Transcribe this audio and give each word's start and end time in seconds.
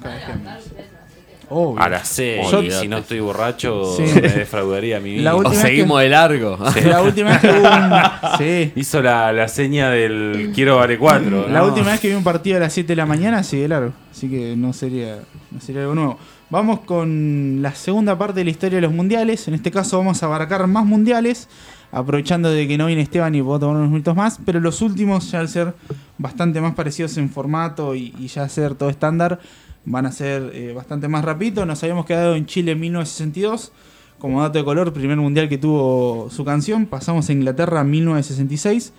cada 0.00 0.14
vez. 0.16 0.24
A 1.78 1.88
las 1.88 2.06
6, 2.06 2.48
Yo- 2.48 2.62
y 2.62 2.70
si 2.70 2.86
no 2.86 2.98
estoy 2.98 3.18
borracho, 3.18 3.96
Sí. 3.96 4.02
me 4.14 4.20
defraudaría 4.20 5.00
mi 5.00 5.16
La 5.18 5.32
vida. 5.32 5.34
última 5.34 5.48
O 5.48 5.50
vez 5.50 5.60
seguimos 5.62 5.98
que- 5.98 6.04
de 6.04 6.08
largo. 6.10 6.70
Sí. 6.70 6.80
La 6.82 7.02
última 7.02 7.30
vez 7.30 7.40
que 7.40 7.48
hubo 7.48 7.56
un. 7.68 7.90
Sí. 8.38 8.72
Hizo 8.76 9.02
la, 9.02 9.32
la 9.32 9.48
seña 9.48 9.90
del 9.90 10.52
quiero 10.54 10.76
vale 10.76 10.96
4. 10.96 11.48
La 11.48 11.64
última 11.64 11.90
vez 11.90 11.98
que 11.98 12.08
vi 12.08 12.14
un 12.14 12.22
partido 12.22 12.58
a 12.58 12.60
las 12.60 12.72
7 12.72 12.92
de 12.92 12.96
la 12.96 13.04
mañana, 13.06 13.42
sí, 13.42 13.58
de 13.58 13.66
largo. 13.66 13.92
Así 14.12 14.28
que 14.30 14.54
no 14.56 14.72
sería, 14.72 15.18
no 15.50 15.60
sería 15.60 15.82
algo 15.82 15.94
nuevo. 15.96 16.18
Vamos 16.50 16.80
con 16.80 17.58
la 17.62 17.74
segunda 17.74 18.16
parte 18.16 18.40
de 18.40 18.44
la 18.44 18.50
historia 18.50 18.76
de 18.76 18.82
los 18.82 18.92
mundiales. 18.92 19.48
En 19.48 19.54
este 19.54 19.72
caso 19.72 19.98
vamos 19.98 20.22
a 20.22 20.26
abarcar 20.26 20.64
más 20.68 20.84
mundiales. 20.84 21.48
Aprovechando 21.92 22.48
de 22.52 22.68
que 22.68 22.78
no 22.78 22.86
viene 22.86 23.02
Esteban 23.02 23.34
y 23.34 23.42
puedo 23.42 23.58
tomar 23.58 23.76
unos 23.78 23.90
minutos 23.90 24.14
más. 24.14 24.38
Pero 24.46 24.60
los 24.60 24.80
últimos, 24.82 25.28
ya 25.32 25.40
al 25.40 25.48
ser 25.48 25.74
bastante 26.16 26.60
más 26.60 26.74
parecidos 26.76 27.16
en 27.16 27.28
formato 27.28 27.96
y, 27.96 28.14
y 28.20 28.28
ya 28.28 28.48
ser 28.48 28.76
todo 28.76 28.88
estándar, 28.90 29.40
van 29.84 30.06
a 30.06 30.12
ser 30.12 30.50
eh, 30.54 30.72
bastante 30.74 31.08
más 31.08 31.24
rápido. 31.24 31.66
Nos 31.66 31.82
habíamos 31.82 32.06
quedado 32.06 32.34
en 32.34 32.46
Chile 32.46 32.72
en 32.72 32.80
1962. 32.80 33.72
Como 34.18 34.42
dato 34.42 34.58
de 34.58 34.64
color, 34.64 34.92
primer 34.92 35.16
mundial 35.16 35.48
que 35.48 35.56
tuvo 35.56 36.28
su 36.30 36.44
canción. 36.44 36.86
Pasamos 36.86 37.28
a 37.28 37.32
Inglaterra 37.32 37.80
en 37.80 37.90
1966 37.90 38.92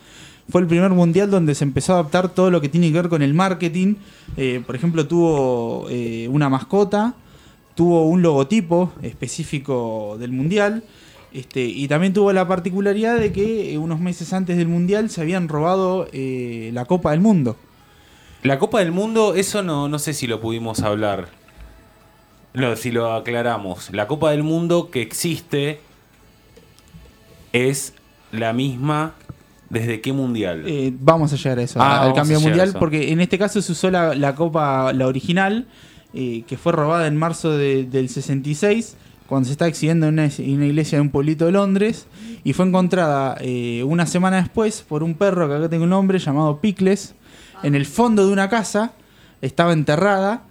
fue 0.52 0.62
el 0.62 0.68
primer 0.68 0.92
mundial 0.92 1.32
donde 1.32 1.56
se 1.56 1.64
empezó 1.64 1.94
a 1.94 2.00
adaptar 2.00 2.30
todo 2.30 2.52
lo 2.52 2.62
que 2.62 2.70
tiene 2.70 2.88
que 2.88 2.94
ver 2.94 3.10
con 3.10 3.22
el 3.22 3.34
marketing. 3.34 3.96
Eh, 4.38 4.62
por 4.66 4.76
ejemplo, 4.76 5.08
tuvo 5.08 5.88
eh, 5.90 6.28
una 6.30 6.50
mascota, 6.50 7.16
tuvo 7.74 8.08
un 8.08 8.22
logotipo 8.22 8.92
específico 9.02 10.18
del 10.20 10.32
mundial. 10.32 10.84
Este, 11.34 11.64
y 11.64 11.88
también 11.88 12.12
tuvo 12.12 12.34
la 12.34 12.46
particularidad 12.46 13.18
de 13.18 13.32
que 13.32 13.74
eh, 13.74 13.78
unos 13.78 14.02
meses 14.02 14.34
antes 14.34 14.58
del 14.58 14.68
mundial 14.68 15.10
se 15.10 15.22
habían 15.22 15.48
robado 15.48 16.08
la 16.12 16.86
Copa 16.86 17.12
del 17.12 17.22
Mundo. 17.22 17.56
La 18.44 18.58
Copa 18.60 18.80
del 18.80 18.92
Mundo, 18.92 19.36
eso 19.36 19.62
no, 19.64 19.88
no 19.88 20.00
sé 20.00 20.14
si 20.14 20.26
lo 20.28 20.40
pudimos 20.42 20.82
hablar. 20.82 21.28
No, 22.54 22.76
si 22.76 22.92
lo 22.92 23.14
aclaramos. 23.14 23.92
La 23.92 24.08
Copa 24.08 24.32
del 24.32 24.44
Mundo 24.44 24.90
que 24.90 25.02
existe 25.02 25.80
es 27.54 27.94
la 28.32 28.54
misma 28.54 29.14
desde 29.70 30.02
qué 30.02 30.12
mundial. 30.12 30.64
Eh, 30.66 30.92
vamos 31.00 31.32
a 31.34 31.36
llegar 31.38 31.60
a 31.60 31.62
eso, 31.64 31.80
Ah, 31.82 32.02
al 32.04 32.14
cambio 32.14 32.40
mundial, 32.42 32.74
porque 32.80 33.12
en 33.12 33.22
este 33.22 33.38
caso 33.38 33.62
se 33.62 33.72
usó 33.72 33.90
la, 33.92 34.16
la 34.16 34.36
Copa, 34.36 34.92
la 34.94 35.08
original, 35.08 35.68
eh, 36.14 36.44
que 36.48 36.58
fue 36.58 36.72
robada 36.74 37.08
en 37.08 37.16
marzo 37.16 37.52
de- 37.58 37.86
del 37.86 38.10
66, 38.10 38.98
cuando 39.28 39.46
se 39.46 39.54
está 39.54 39.68
exhibiendo 39.68 40.08
en 40.08 40.14
una, 40.16 40.26
en 40.26 40.56
una 40.56 40.66
iglesia 40.66 40.98
de 40.98 41.04
un 41.04 41.10
pueblito 41.10 41.46
de 41.46 41.54
Londres, 41.54 42.08
y 42.44 42.52
fue 42.52 42.66
encontrada 42.66 43.38
eh, 43.40 43.84
una 43.86 44.06
semana 44.06 44.42
después 44.42 44.82
por 44.82 45.04
un 45.04 45.14
perro 45.14 45.48
que 45.48 45.56
acá 45.56 45.70
tengo 45.70 45.86
un 45.86 45.90
nombre 45.92 46.20
llamado 46.20 46.60
Picles, 46.60 47.16
en 47.64 47.76
el 47.76 47.86
fondo 47.86 48.26
de 48.26 48.34
una 48.34 48.50
casa, 48.50 48.94
estaba 49.42 49.74
enterrada. 49.74 50.44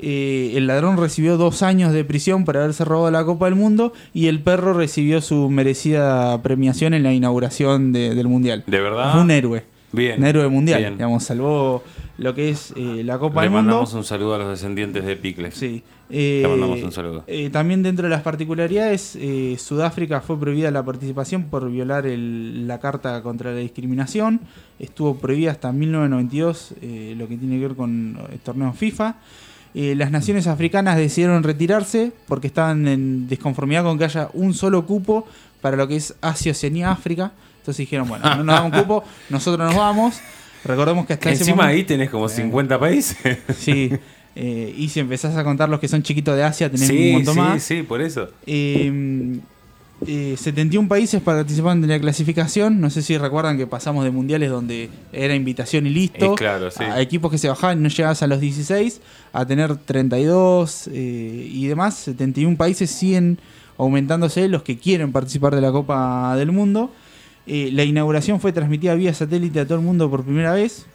eh, 0.00 0.52
el 0.54 0.68
ladrón 0.68 0.96
recibió 0.96 1.36
dos 1.36 1.62
años 1.64 1.92
de 1.92 2.04
prisión 2.04 2.44
por 2.44 2.56
haberse 2.56 2.84
robado 2.84 3.10
la 3.10 3.24
Copa 3.24 3.46
del 3.46 3.56
Mundo 3.56 3.92
y 4.14 4.28
el 4.28 4.38
perro 4.40 4.72
recibió 4.72 5.20
su 5.20 5.50
merecida 5.50 6.40
premiación 6.40 6.94
en 6.94 7.02
la 7.02 7.12
inauguración 7.12 7.92
de- 7.92 8.14
del 8.14 8.28
Mundial. 8.28 8.62
¿De 8.68 8.80
verdad? 8.80 9.10
Fue 9.10 9.22
un 9.22 9.30
héroe. 9.32 9.64
Bien. 9.90 10.20
Un 10.20 10.26
héroe 10.26 10.46
mundial. 10.48 10.78
Bien. 10.80 10.92
Digamos, 10.94 11.24
salvó 11.24 11.82
lo 12.18 12.34
que 12.34 12.50
es 12.50 12.72
eh, 12.76 13.02
la 13.04 13.18
Copa 13.18 13.40
Le 13.40 13.46
del 13.46 13.50
Mundo. 13.52 13.66
mandamos 13.70 13.94
un 13.94 14.04
saludo 14.04 14.34
a 14.34 14.38
los 14.38 14.48
descendientes 14.50 15.04
de 15.04 15.16
Picles. 15.16 15.54
Sí. 15.54 15.82
Eh, 16.10 16.40
Le 16.42 16.48
mandamos 16.48 16.82
un 16.82 16.90
saludo. 16.92 17.24
eh, 17.26 17.48
también 17.50 17.82
dentro 17.82 18.04
de 18.04 18.10
las 18.10 18.22
particularidades, 18.22 19.16
eh, 19.20 19.56
Sudáfrica 19.58 20.20
fue 20.20 20.38
prohibida 20.40 20.70
la 20.70 20.82
participación 20.84 21.44
por 21.44 21.70
violar 21.70 22.06
el- 22.06 22.66
la 22.66 22.80
Carta 22.80 23.22
contra 23.22 23.52
la 23.52 23.58
Discriminación. 23.58 24.40
Estuvo 24.78 25.16
prohibida 25.16 25.50
hasta 25.52 25.70
1992 25.72 26.74
eh, 26.82 27.14
lo 27.16 27.28
que 27.28 27.36
tiene 27.36 27.56
que 27.60 27.68
ver 27.68 27.76
con 27.76 28.18
eh, 28.30 28.38
torneos 28.42 28.76
FIFA. 28.76 29.16
Eh, 29.74 29.94
las 29.94 30.10
naciones 30.10 30.46
africanas 30.46 30.96
decidieron 30.96 31.42
retirarse 31.42 32.10
porque 32.26 32.46
estaban 32.46 32.88
en 32.88 33.28
desconformidad 33.28 33.84
con 33.84 33.98
que 33.98 34.04
haya 34.04 34.28
un 34.32 34.54
solo 34.54 34.86
cupo 34.86 35.26
para 35.60 35.76
lo 35.76 35.86
que 35.86 35.96
es 35.96 36.14
Asia, 36.22 36.52
Oceanía, 36.52 36.90
África. 36.90 37.32
Entonces 37.58 37.78
dijeron, 37.84 38.08
bueno, 38.08 38.24
no 38.36 38.44
nos 38.44 38.54
da 38.56 38.62
un 38.62 38.70
cupo, 38.70 39.04
nosotros 39.28 39.66
nos 39.68 39.76
vamos. 39.76 40.18
Recordemos 40.68 41.06
que 41.06 41.14
hasta 41.14 41.30
ese 41.30 41.42
Encima 41.42 41.62
momento... 41.62 41.76
ahí 41.76 41.84
tenés 41.84 42.10
como 42.10 42.28
50 42.28 42.78
países. 42.78 43.38
Sí. 43.58 43.90
eh, 44.36 44.74
y 44.76 44.88
si 44.88 45.00
empezás 45.00 45.36
a 45.36 45.42
contar 45.42 45.68
los 45.68 45.80
que 45.80 45.88
son 45.88 46.02
chiquitos 46.02 46.36
de 46.36 46.44
Asia, 46.44 46.70
tenés 46.70 46.86
sí, 46.86 47.08
un 47.08 47.12
montón 47.14 47.34
sí, 47.34 47.40
más. 47.40 47.62
sí, 47.62 47.82
por 47.82 48.00
eso. 48.00 48.28
Eh, 48.46 49.40
eh, 50.06 50.36
71 50.36 50.88
países 50.88 51.20
participaban 51.20 51.80
de 51.80 51.88
la 51.88 51.98
clasificación. 51.98 52.80
No 52.80 52.90
sé 52.90 53.02
si 53.02 53.18
recuerdan 53.18 53.56
que 53.56 53.66
pasamos 53.66 54.04
de 54.04 54.10
mundiales 54.10 54.50
donde 54.50 54.90
era 55.12 55.34
invitación 55.34 55.86
y 55.86 55.90
listo. 55.90 56.34
Eh, 56.34 56.36
claro, 56.36 56.70
sí. 56.70 56.84
A 56.84 57.00
equipos 57.00 57.30
que 57.30 57.38
se 57.38 57.48
bajaban 57.48 57.80
y 57.80 57.82
no 57.82 57.88
llegabas 57.88 58.22
a 58.22 58.26
los 58.26 58.40
16, 58.40 59.00
a 59.32 59.46
tener 59.46 59.76
32 59.76 60.88
eh, 60.92 61.48
y 61.52 61.66
demás. 61.66 61.94
71 61.96 62.56
países 62.56 62.90
siguen 62.90 63.38
aumentándose 63.76 64.48
los 64.48 64.62
que 64.62 64.78
quieren 64.78 65.12
participar 65.12 65.54
de 65.54 65.60
la 65.60 65.72
Copa 65.72 66.36
del 66.36 66.52
Mundo. 66.52 66.92
Eh, 67.48 67.70
la 67.72 67.82
inauguración 67.82 68.40
fue 68.40 68.52
transmitida 68.52 68.94
vía 68.94 69.14
satélite 69.14 69.60
a 69.60 69.64
todo 69.64 69.78
el 69.78 69.84
mundo 69.84 70.10
por 70.10 70.22
primera 70.22 70.52
vez. 70.52 70.86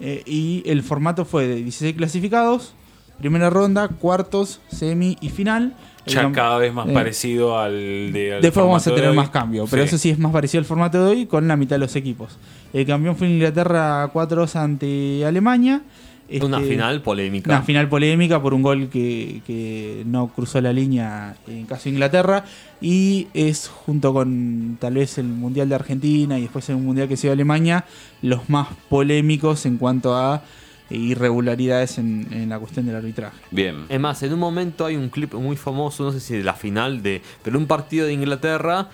Eh, 0.00 0.24
y 0.26 0.64
el 0.66 0.82
formato 0.82 1.24
fue 1.24 1.46
de 1.46 1.54
16 1.56 1.94
clasificados, 1.94 2.74
primera 3.18 3.48
ronda, 3.48 3.86
cuartos, 3.86 4.60
semi 4.68 5.16
y 5.20 5.28
final. 5.28 5.76
Ya 6.06 6.30
cada 6.32 6.58
vez 6.58 6.72
más 6.72 6.88
eh, 6.88 6.92
parecido 6.92 7.58
al 7.58 8.12
de. 8.12 8.34
al 8.34 8.42
Después 8.42 8.64
vamos 8.64 8.86
a 8.86 8.94
tener 8.94 9.12
más 9.14 9.30
cambio, 9.30 9.66
pero 9.70 9.82
Sí. 9.82 9.88
eso 9.88 9.98
sí 9.98 10.10
es 10.10 10.18
más 10.18 10.32
parecido 10.32 10.58
al 10.60 10.64
formato 10.64 11.04
de 11.04 11.10
hoy 11.10 11.26
con 11.26 11.48
la 11.48 11.56
mitad 11.56 11.76
de 11.76 11.80
los 11.80 11.96
equipos. 11.96 12.36
El 12.72 12.84
campeón 12.86 13.16
fue 13.16 13.28
Inglaterra 13.28 14.10
4-2 14.12 14.56
ante 14.56 15.24
Alemania. 15.24 15.82
Una 16.42 16.56
Este, 16.56 16.70
final 16.70 17.02
polémica. 17.02 17.50
Una 17.50 17.62
final 17.62 17.88
polémica 17.88 18.40
por 18.40 18.54
un 18.54 18.62
gol 18.62 18.88
que, 18.88 19.42
que 19.46 20.02
no 20.06 20.28
cruzó 20.28 20.58
la 20.62 20.72
línea 20.72 21.36
en 21.46 21.66
caso 21.66 21.84
de 21.84 21.90
Inglaterra. 21.90 22.44
Y 22.80 23.28
es 23.34 23.68
junto 23.68 24.12
con 24.14 24.78
tal 24.80 24.94
vez 24.94 25.18
el 25.18 25.26
Mundial 25.26 25.68
de 25.68 25.74
Argentina 25.74 26.38
y 26.38 26.42
después 26.42 26.68
el 26.70 26.76
Mundial 26.78 27.08
que 27.08 27.16
se 27.18 27.26
dio 27.26 27.32
a 27.32 27.34
Alemania, 27.34 27.84
los 28.22 28.48
más 28.48 28.68
polémicos 28.88 29.66
en 29.66 29.76
cuanto 29.76 30.16
a 30.16 30.42
irregularidades 30.90 31.98
en, 31.98 32.26
en 32.30 32.48
la 32.48 32.58
cuestión 32.58 32.86
del 32.86 32.96
arbitraje. 32.96 33.36
Bien. 33.50 33.84
Es 33.88 34.00
más, 34.00 34.22
en 34.22 34.32
un 34.32 34.38
momento 34.38 34.84
hay 34.86 34.96
un 34.96 35.08
clip 35.08 35.34
muy 35.34 35.56
famoso, 35.56 36.04
no 36.04 36.12
sé 36.12 36.20
si 36.20 36.36
de 36.36 36.44
la 36.44 36.54
final 36.54 37.02
de. 37.02 37.22
Pero 37.42 37.58
un 37.58 37.66
partido 37.66 38.06
de 38.06 38.12
Inglaterra. 38.12 38.88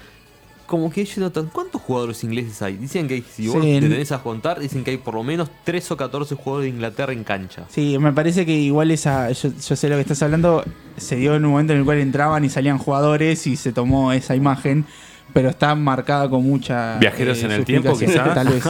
Como 0.66 0.88
que 0.88 1.00
ellos 1.00 1.18
notan. 1.18 1.46
¿Cuántos 1.46 1.82
jugadores 1.82 2.22
ingleses 2.22 2.62
hay? 2.62 2.76
Dicen 2.76 3.08
que 3.08 3.14
hay- 3.14 3.22
si 3.28 3.48
vos 3.48 3.56
Sí, 3.56 3.62
te 3.62 3.76
en- 3.78 3.88
tenés 3.90 4.12
a 4.12 4.22
contar, 4.22 4.60
dicen 4.60 4.84
que 4.84 4.92
hay 4.92 4.98
por 4.98 5.14
lo 5.14 5.24
menos 5.24 5.50
3 5.64 5.90
o 5.90 5.96
14 5.96 6.36
jugadores 6.36 6.70
de 6.70 6.76
Inglaterra 6.76 7.12
en 7.12 7.24
cancha. 7.24 7.64
Sí, 7.70 7.98
me 7.98 8.12
parece 8.12 8.46
que 8.46 8.52
igual 8.56 8.92
esa, 8.92 9.32
yo, 9.32 9.48
yo 9.48 9.74
sé 9.74 9.88
lo 9.88 9.96
que 9.96 10.02
estás 10.02 10.22
hablando, 10.22 10.62
se 10.96 11.16
dio 11.16 11.34
en 11.34 11.44
un 11.44 11.50
momento 11.50 11.72
en 11.72 11.80
el 11.80 11.84
cual 11.84 11.98
entraban 11.98 12.44
y 12.44 12.50
salían 12.50 12.78
jugadores 12.78 13.48
y 13.48 13.56
se 13.56 13.72
tomó 13.72 14.12
esa 14.12 14.36
imagen, 14.36 14.86
pero 15.32 15.50
está 15.50 15.74
marcada 15.74 16.28
con 16.28 16.42
mucha... 16.44 16.98
Viajeros 16.98 17.42
eh, 17.42 17.46
en 17.46 17.52
el 17.52 17.64
tiempo, 17.64 17.96
quizás. 17.98 18.34
Tal 18.34 18.48
vez. 18.48 18.64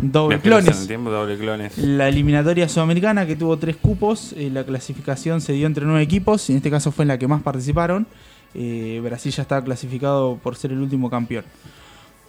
Doble 0.00 0.36
Viajeros 0.38 0.58
en 0.58 0.64
clones. 0.64 0.80
el 0.80 0.86
tiempo, 0.86 1.10
doble 1.10 1.38
clones. 1.38 1.78
La 1.78 2.08
eliminatoria 2.08 2.68
sudamericana 2.68 3.26
que 3.26 3.36
tuvo 3.36 3.58
tres 3.58 3.76
cupos, 3.76 4.32
eh, 4.36 4.50
la 4.52 4.64
clasificación 4.64 5.40
se 5.40 5.52
dio 5.52 5.66
entre 5.66 5.84
nueve 5.84 6.02
equipos, 6.02 6.48
y 6.48 6.52
en 6.52 6.58
este 6.58 6.70
caso 6.70 6.92
fue 6.92 7.04
en 7.04 7.08
la 7.08 7.18
que 7.18 7.28
más 7.28 7.42
participaron. 7.42 8.06
Eh, 8.54 9.00
Brasil 9.02 9.32
ya 9.32 9.42
estaba 9.42 9.62
clasificado 9.64 10.38
por 10.42 10.56
ser 10.56 10.72
el 10.72 10.80
último 10.80 11.10
campeón. 11.10 11.44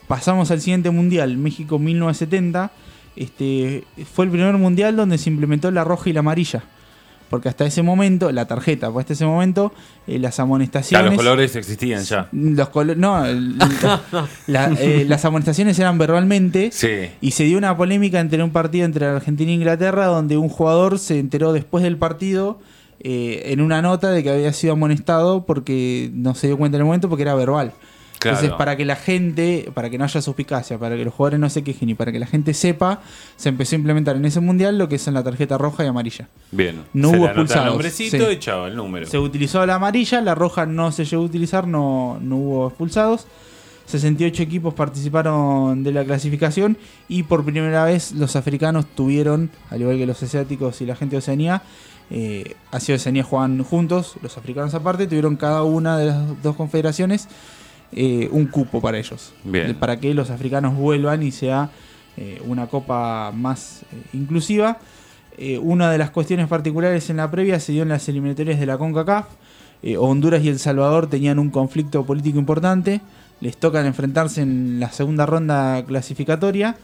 Pasamos 0.07 0.51
al 0.51 0.61
siguiente 0.61 0.89
mundial, 0.89 1.37
México 1.37 1.79
1970. 1.79 2.71
Este, 3.15 3.83
fue 4.13 4.25
el 4.25 4.31
primer 4.31 4.55
mundial 4.57 4.95
donde 4.95 5.17
se 5.17 5.29
implementó 5.29 5.71
la 5.71 5.83
roja 5.83 6.09
y 6.09 6.13
la 6.13 6.19
amarilla. 6.19 6.63
Porque 7.29 7.49
hasta 7.49 7.65
ese 7.65 7.81
momento, 7.81 8.31
la 8.31 8.45
tarjeta, 8.45 8.91
pues 8.91 9.03
hasta 9.03 9.13
ese 9.13 9.25
momento, 9.25 9.73
eh, 10.07 10.19
las 10.19 10.37
Ya, 10.37 10.43
amonestaciones. 10.43 11.07
los 11.07 11.15
colores 11.17 11.55
existían 11.55 12.03
ya. 12.03 12.29
Los 12.31 12.69
colo- 12.69 12.95
no, 12.95 13.25
el- 13.25 13.57
la- 14.47 14.71
eh, 14.79 15.05
las 15.07 15.25
amonestaciones 15.25 15.77
eran 15.79 15.97
verbalmente. 15.97 16.69
Sí. 16.71 17.09
Y 17.21 17.31
se 17.31 17.43
dio 17.45 17.57
una 17.57 17.75
polémica 17.75 18.19
entre 18.19 18.43
un 18.43 18.51
partido 18.51 18.85
entre 18.85 19.05
Argentina 19.07 19.51
e 19.51 19.55
Inglaterra 19.55 20.05
donde 20.05 20.37
un 20.37 20.49
jugador 20.49 20.99
se 20.99 21.19
enteró 21.19 21.51
después 21.53 21.83
del 21.83 21.97
partido 21.97 22.59
eh, 22.99 23.43
en 23.51 23.61
una 23.61 23.81
nota 23.81 24.11
de 24.11 24.23
que 24.23 24.29
había 24.29 24.53
sido 24.53 24.73
amonestado 24.73 25.45
porque 25.45 26.09
no 26.13 26.35
se 26.35 26.47
dio 26.47 26.57
cuenta 26.57 26.77
en 26.77 26.81
el 26.81 26.85
momento 26.85 27.09
porque 27.09 27.23
era 27.23 27.35
verbal. 27.35 27.73
Claro. 28.25 28.37
Entonces, 28.37 28.57
para 28.57 28.75
que 28.75 28.85
la 28.85 28.95
gente, 28.95 29.69
para 29.73 29.89
que 29.89 29.97
no 29.97 30.03
haya 30.03 30.21
suspicacia, 30.21 30.77
para 30.79 30.95
que 30.95 31.05
los 31.05 31.13
jugadores 31.13 31.39
no 31.39 31.49
se 31.49 31.63
quejen 31.63 31.89
y 31.89 31.93
para 31.93 32.11
que 32.11 32.19
la 32.19 32.25
gente 32.27 32.53
sepa, 32.53 33.01
se 33.35 33.49
empezó 33.49 33.75
a 33.75 33.77
implementar 33.77 34.15
en 34.15 34.25
ese 34.25 34.39
mundial 34.39 34.77
lo 34.77 34.89
que 34.89 34.97
son 34.97 35.13
la 35.13 35.23
tarjeta 35.23 35.57
roja 35.57 35.83
y 35.83 35.87
amarilla. 35.87 36.27
Bien. 36.51 36.83
No 36.93 37.09
Se 37.11 37.17
hubo 37.17 37.25
expulsados. 37.27 37.63
el 37.65 37.69
nombrecito 37.71 38.17
Sí. 38.29 38.33
y 38.33 38.39
chao, 38.39 38.67
el 38.67 38.75
número. 38.75 39.05
Se 39.05 39.19
utilizó 39.19 39.65
la 39.65 39.75
amarilla, 39.75 40.21
la 40.21 40.33
roja 40.35 40.65
no 40.65 40.91
se 40.91 41.05
llegó 41.05 41.21
a 41.23 41.25
utilizar, 41.25 41.67
no, 41.67 42.17
no 42.21 42.35
hubo 42.37 42.67
expulsados. 42.67 43.27
68 43.85 44.41
equipos 44.41 44.73
participaron 44.73 45.83
de 45.83 45.91
la 45.91 46.03
clasificación 46.03 46.75
y 47.07 47.21
por 47.23 47.45
primera 47.45 47.85
vez 47.85 48.13
los 48.13 48.35
africanos 48.35 48.85
tuvieron, 48.95 49.51
al 49.69 49.81
igual 49.81 49.97
que 49.97 50.07
los 50.07 50.23
asiáticos 50.23 50.81
y 50.81 50.87
la 50.87 50.95
gente 50.95 51.13
de 51.15 51.17
Oceanía, 51.19 51.61
eh, 52.09 52.55
Asia 52.71 52.93
y 52.93 52.95
Oceanía 52.95 53.23
juegan 53.23 53.63
juntos, 53.63 54.15
los 54.23 54.37
africanos 54.39 54.73
aparte, 54.73 55.05
tuvieron 55.05 55.35
cada 55.35 55.61
una 55.63 55.97
de 55.99 56.05
las 56.07 56.41
dos 56.41 56.55
confederaciones 56.55 57.27
eh, 57.95 58.27
un 58.31 58.45
cupo 58.47 58.81
para 58.81 58.97
ellos. 58.99 59.33
Bien. 59.43 59.67
De- 59.67 59.73
Para 59.73 59.99
que 59.99 60.13
los 60.13 60.29
africanos 60.29 60.75
vuelvan 60.75 61.23
y 61.23 61.31
sea 61.31 61.69
eh, 62.17 62.41
una 62.45 62.67
copa 62.67 63.31
más 63.33 63.81
eh, 63.91 64.01
inclusiva. 64.13 64.77
Eh, 65.37 65.57
una 65.57 65.89
de 65.91 65.97
las 65.97 66.11
cuestiones 66.11 66.47
particulares 66.47 67.09
en 67.09 67.17
la 67.17 67.29
previa 67.31 67.59
se 67.59 67.71
dio 67.73 67.83
en 67.83 67.89
las 67.89 68.07
eliminatorias 68.07 68.59
de 68.59 68.65
la 68.65 68.77
CONCACAF. 68.77 69.25
Eh, 69.83 69.97
Honduras 69.97 70.43
y 70.43 70.49
El 70.49 70.59
Salvador 70.59 71.07
tenían 71.07 71.39
un 71.39 71.49
conflicto 71.49 72.05
político 72.05 72.39
importante. 72.39 73.01
Les 73.41 73.57
tocan 73.57 73.85
enfrentarse 73.85 74.41
en 74.41 74.79
la 74.79 74.89
segunda 74.91 75.25
ronda 75.25 75.83
clasificatoria. 75.85 76.77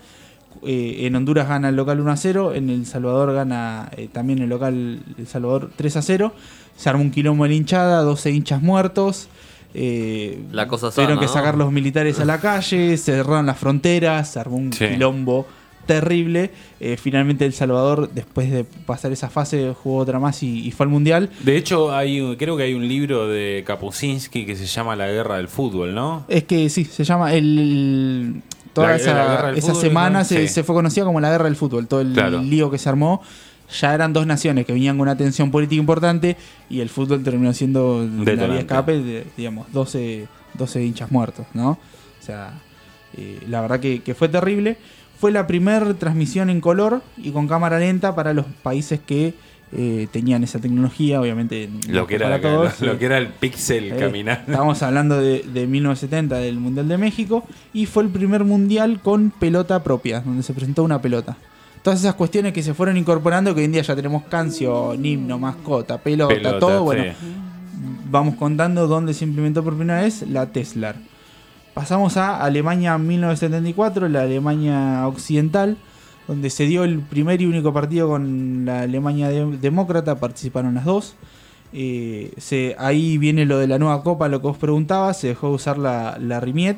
Eh, 0.65 1.07
en 1.07 1.15
Honduras 1.15 1.47
gana 1.47 1.69
el 1.69 1.75
local 1.77 2.01
1 2.01 2.11
a 2.11 2.17
0. 2.17 2.53
En 2.53 2.69
El 2.69 2.85
Salvador 2.85 3.33
gana 3.33 3.89
eh, 3.95 4.09
también 4.11 4.39
el 4.39 4.49
local 4.49 5.01
El 5.17 5.27
Salvador 5.27 5.71
3 5.77 5.95
a 5.97 6.01
0. 6.01 6.33
Se 6.75 6.89
armó 6.89 7.01
un 7.03 7.11
quilombo 7.11 7.45
de 7.45 7.49
la 7.51 7.55
hinchada, 7.55 8.01
12 8.01 8.31
hinchas 8.31 8.61
muertos. 8.61 9.29
Eh, 9.73 10.43
La 10.51 10.67
cosa 10.67 10.91
Tuvieron 10.91 11.19
que 11.19 11.27
sacar 11.27 11.55
¿no? 11.57 11.65
los 11.65 11.73
militares 11.73 12.19
a 12.19 12.25
la 12.25 12.39
calle, 12.39 12.97
cerraron 12.97 13.45
las 13.45 13.57
fronteras, 13.57 14.31
se 14.33 14.39
armó 14.39 14.57
un 14.57 14.73
Sí. 14.73 14.85
quilombo 14.87 15.47
terrible. 15.85 16.51
Eh, 16.79 16.95
finalmente 17.01 17.45
El 17.45 17.53
Salvador, 17.53 18.09
después 18.13 18.51
de 18.51 18.63
pasar 18.63 19.11
esa 19.11 19.29
fase, 19.29 19.73
jugó 19.81 19.97
otra 19.97 20.19
más 20.19 20.41
y, 20.43 20.65
y 20.67 20.71
fue 20.71 20.85
al 20.85 20.89
Mundial. 20.89 21.29
De 21.41 21.57
hecho, 21.57 21.93
hay 21.93 22.21
un- 22.21 22.35
creo 22.35 22.55
que 22.55 22.63
hay 22.63 22.73
un 22.73 22.87
libro 22.87 23.27
de 23.27 23.63
Kapuscinski 23.65 24.45
que 24.45 24.55
se 24.55 24.65
llama 24.67 24.95
La 24.95 25.07
guerra 25.07 25.37
del 25.37 25.47
fútbol, 25.47 25.93
¿no? 25.95 26.23
Es 26.27 26.43
que 26.43 26.69
sí, 26.69 26.85
se 26.85 27.03
llama 27.03 27.33
el... 27.33 28.41
toda 28.73 28.89
La- 28.89 28.95
esa, 28.95 29.13
la 29.13 29.25
guerra 29.31 29.47
del 29.49 29.57
esa 29.57 29.69
fútbol, 29.69 29.81
semana 29.81 30.19
¿no? 30.19 30.25
se, 30.25 30.47
Sí. 30.47 30.53
se 30.53 30.63
fue 30.63 30.75
conocida 30.75 31.03
como 31.05 31.19
la 31.19 31.29
guerra 31.31 31.45
del 31.45 31.55
fútbol. 31.55 31.87
Todo 31.87 32.01
el 32.01 32.13
Claro. 32.13 32.41
lío 32.41 32.69
que 32.71 32.77
se 32.77 32.87
armó. 32.87 33.21
Ya 33.79 33.93
eran 33.93 34.13
dos 34.13 34.27
naciones 34.27 34.65
que 34.65 34.73
venían 34.73 34.97
con 34.97 35.03
una 35.03 35.15
tensión 35.15 35.51
política 35.51 35.79
importante 35.79 36.37
y 36.69 36.81
el 36.81 36.89
fútbol 36.89 37.23
terminó 37.23 37.53
siendo 37.53 38.07
la 38.07 38.23
vía 38.23 38.47
de 38.47 38.59
escape 38.59 38.97
de, 38.99 39.25
digamos, 39.37 39.71
12, 39.71 40.27
12 40.55 40.83
hinchas 40.83 41.11
muertos, 41.11 41.45
¿no? 41.53 41.71
O 41.71 42.23
sea, 42.23 42.53
eh, 43.17 43.39
la 43.47 43.61
verdad 43.61 43.79
que, 43.79 44.01
que 44.01 44.13
fue 44.13 44.29
terrible. 44.29 44.77
Fue 45.19 45.31
la 45.31 45.45
primera 45.45 45.93
transmisión 45.93 46.49
en 46.49 46.61
color 46.61 47.01
y 47.15 47.31
con 47.31 47.47
cámara 47.47 47.79
lenta 47.79 48.15
para 48.15 48.33
los 48.33 48.45
países 48.63 48.99
que 48.99 49.35
eh, 49.73 50.07
tenían 50.11 50.43
esa 50.43 50.59
tecnología, 50.59 51.21
obviamente. 51.21 51.69
Lo 51.87 52.05
que, 52.05 52.15
era, 52.15 52.25
para 52.25 52.41
todos, 52.41 52.81
lo 52.81 52.93
eh. 52.93 52.97
que 52.97 53.05
era 53.05 53.17
el 53.17 53.27
pixel 53.27 53.93
Eh, 53.93 53.95
caminar. 53.97 54.43
Estamos 54.45 54.83
hablando 54.83 55.21
de, 55.21 55.43
de 55.43 55.67
1970, 55.67 56.37
del 56.37 56.59
Mundial 56.59 56.89
de 56.89 56.97
México, 56.97 57.45
y 57.71 57.85
fue 57.85 58.03
el 58.03 58.09
primer 58.09 58.43
Mundial 58.43 58.99
con 59.01 59.31
pelota 59.31 59.81
propia, 59.81 60.19
donde 60.21 60.43
se 60.43 60.53
presentó 60.53 60.83
una 60.83 61.01
pelota. 61.01 61.37
Todas 61.83 61.99
esas 61.99 62.13
cuestiones 62.15 62.53
que 62.53 62.61
se 62.61 62.73
fueron 62.73 62.95
incorporando, 62.97 63.53
que 63.55 63.61
hoy 63.61 63.65
en 63.65 63.71
día 63.71 63.81
ya 63.81 63.95
tenemos 63.95 64.23
canción, 64.25 65.03
himno, 65.03 65.39
mascota, 65.39 65.97
pelota, 65.97 66.33
Pelota, 66.33 66.59
todo, 66.59 66.83
bueno, 66.83 67.03
sí. 67.05 67.27
vamos 68.09 68.35
contando 68.35 68.87
dónde 68.87 69.13
se 69.15 69.25
implementó 69.25 69.63
por 69.63 69.75
primera 69.75 70.01
vez 70.01 70.21
la 70.27 70.45
Tesla. 70.47 70.93
Pasamos 71.73 72.17
a 72.17 72.43
Alemania 72.43 72.97
1974, 72.97 74.09
la 74.09 74.21
Alemania 74.21 75.07
occidental, 75.07 75.77
donde 76.27 76.49
se 76.51 76.65
dio 76.65 76.83
el 76.83 76.99
primer 76.99 77.41
y 77.41 77.45
único 77.47 77.73
partido 77.73 78.09
con 78.09 78.65
la 78.65 78.81
Alemania 78.81 79.29
de- 79.29 79.57
demócrata, 79.57 80.19
participaron 80.19 80.75
las 80.75 80.85
dos. 80.85 81.15
Eh, 81.73 82.33
se, 82.37 82.75
ahí 82.77 83.17
viene 83.17 83.45
lo 83.45 83.57
de 83.57 83.67
la 83.67 83.79
nueva 83.79 84.03
copa, 84.03 84.27
lo 84.27 84.39
que 84.41 84.47
vos 84.47 84.57
preguntabas, 84.57 85.19
se 85.19 85.27
dejó 85.29 85.47
de 85.49 85.53
usar 85.55 85.77
la, 85.77 86.17
la 86.19 86.39
Rimiet 86.41 86.77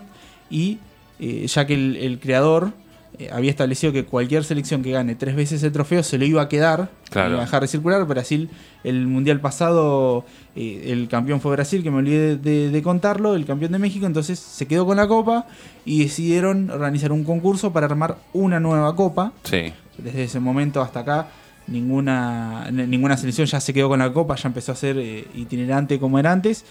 y 0.50 0.78
eh, 1.20 1.46
ya 1.48 1.66
que 1.66 1.74
el, 1.74 1.98
el 1.98 2.20
creador 2.20 2.72
eh, 3.20 3.30
había 3.32 3.52
establecido 3.52 3.94
que 3.94 4.06
cualquier 4.06 4.44
selección 4.44 4.82
que 4.82 4.92
gane 4.92 5.16
tres 5.16 5.36
veces 5.36 5.62
el 5.64 5.72
trofeo 5.72 6.02
se 6.04 6.18
lo 6.18 6.26
iba 6.26 6.42
a 6.42 6.50
quedar, 6.50 6.90
Claro. 7.10 7.32
iba 7.32 7.40
a 7.40 7.46
dejar 7.46 7.62
de 7.62 7.68
circular. 7.68 8.04
Brasil, 8.06 8.50
el 8.84 9.06
mundial 9.08 9.40
pasado, 9.40 10.26
eh, 10.56 10.86
el 10.88 11.08
campeón 11.08 11.40
fue 11.40 11.52
Brasil, 11.52 11.84
que 11.84 11.92
me 11.92 11.98
olvidé 11.98 12.38
de, 12.38 12.70
de 12.72 12.82
contarlo, 12.82 13.36
el 13.36 13.46
campeón 13.46 13.72
de 13.72 13.80
México, 13.80 14.06
entonces 14.06 14.40
se 14.40 14.66
quedó 14.68 14.86
con 14.86 14.98
la 14.98 15.08
copa 15.08 15.46
y 15.86 16.04
decidieron 16.04 16.70
organizar 16.72 17.12
un 17.12 17.24
concurso 17.24 17.72
para 17.72 17.86
armar 17.86 18.18
una 18.34 18.60
nueva 18.60 18.96
copa. 18.96 19.32
Sí. 19.44 19.72
Desde 19.98 20.24
ese 20.24 20.40
momento 20.40 20.82
hasta 20.82 21.02
acá, 21.02 21.28
ninguna, 21.68 22.70
ninguna 22.72 23.16
selección 23.18 23.46
ya 23.48 23.60
se 23.60 23.74
quedó 23.74 23.90
con 23.90 24.00
la 24.00 24.12
copa, 24.12 24.36
ya 24.36 24.48
empezó 24.48 24.72
a 24.72 24.76
ser 24.76 24.98
eh, 24.98 25.28
itinerante 25.36 26.00
como 26.00 26.18
era 26.20 26.32
antes. 26.32 26.66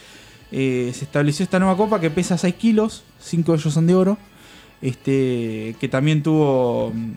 Se 0.51 0.91
estableció 0.91 1.45
esta 1.45 1.59
nueva 1.59 1.79
copa 1.79 1.99
que 1.99 2.11
pesa 2.11 2.37
6 2.37 2.55
kilos, 2.57 3.05
5 3.21 3.53
de 3.53 3.59
ellos 3.59 3.73
son 3.73 3.87
de 3.87 3.95
oro. 3.95 4.19
Este, 4.83 5.77
que 5.81 5.89
también 5.89 6.23
tuvo 6.23 6.93
mm, 6.93 7.13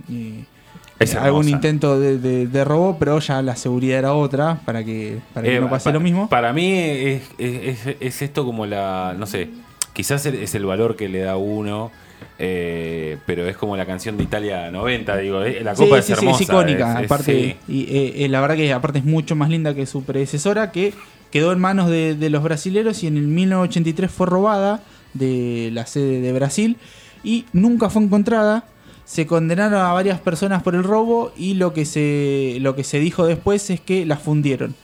eh, 1.00 1.18
algún 1.20 1.50
intento 1.50 2.00
de, 2.00 2.18
de- 2.20 2.48
de 2.48 2.64
robo, 2.64 2.98
pero 3.00 3.20
ya 3.20 3.42
la 3.42 3.56
seguridad 3.56 4.00
era 4.00 4.14
otra 4.14 4.60
para 4.66 4.84
que, 4.84 5.18
para 5.34 5.46
que 5.48 5.56
Eh, 5.58 5.60
no 5.60 5.70
pase 5.70 5.90
pa- 5.90 5.94
lo 5.94 6.00
mismo. 6.00 6.30
Para 6.30 6.54
mí 6.54 6.72
es, 6.72 7.24
es- 7.40 7.88
es- 7.88 7.96
es 8.00 8.22
esto 8.22 8.46
como 8.46 8.66
la, 8.66 9.16
no 9.18 9.26
sé, 9.26 9.50
quizás 9.94 10.26
es 10.26 10.56
el 10.56 10.66
valor 10.66 10.96
que 10.96 11.10
le 11.10 11.20
da 11.20 11.38
uno, 11.38 11.92
eh, 12.38 13.18
pero 13.26 13.48
es 13.48 13.58
como 13.58 13.76
la 13.76 13.86
canción 13.86 14.16
de 14.18 14.24
Italia 14.24 14.70
90, 14.72 15.18
digo, 15.18 15.42
eh, 15.44 15.62
la 15.64 15.76
Sí, 15.76 15.84
copa 15.84 16.00
es 16.00 16.06
sí, 16.06 16.14
sí, 16.14 16.20
hermosa. 16.26 16.44
icónica. 16.44 16.94
es- 16.94 17.00
es- 17.00 17.06
aparte, 17.06 17.58
sí. 17.68 17.74
y, 17.74 18.24
eh, 18.24 18.30
la 18.30 18.42
verdad 18.42 18.56
que 18.56 18.72
aparte 18.72 19.00
es 19.00 19.06
mucho 19.06 19.36
más 19.36 19.50
linda 19.50 19.74
que 19.74 19.86
su 19.86 20.04
predecesora, 20.04 20.72
que 20.72 20.94
quedó 21.32 21.52
en 21.52 21.60
manos 21.60 21.90
de, 21.90 22.16
de 22.16 22.30
los 22.30 22.44
brasileros 22.44 23.04
y 23.04 23.08
en 23.08 23.18
el 23.18 23.28
1983 23.28 24.12
fue 24.12 24.28
robada 24.28 24.82
de 25.14 25.70
la 25.74 25.86
sede 25.86 26.22
de 26.22 26.32
Brasil 26.34 26.78
y 27.25 27.45
nunca 27.51 27.89
fue 27.89 28.04
encontrada. 28.04 28.66
Se 29.04 29.27
condenaron 29.27 29.80
a 29.80 29.92
varias 29.94 30.19
personas 30.19 30.63
por 30.63 30.75
el 30.75 30.83
robo 30.83 31.31
y 31.38 31.56
lo 31.56 31.74
que 31.74 31.86
se, 31.86 32.57
lo 32.62 32.75
que 32.75 32.83
se 32.83 33.00
dijo 33.00 33.25
después 33.25 33.69
es 33.69 33.81
que 33.81 34.06
la 34.06 34.18
fundieron. 34.18 34.75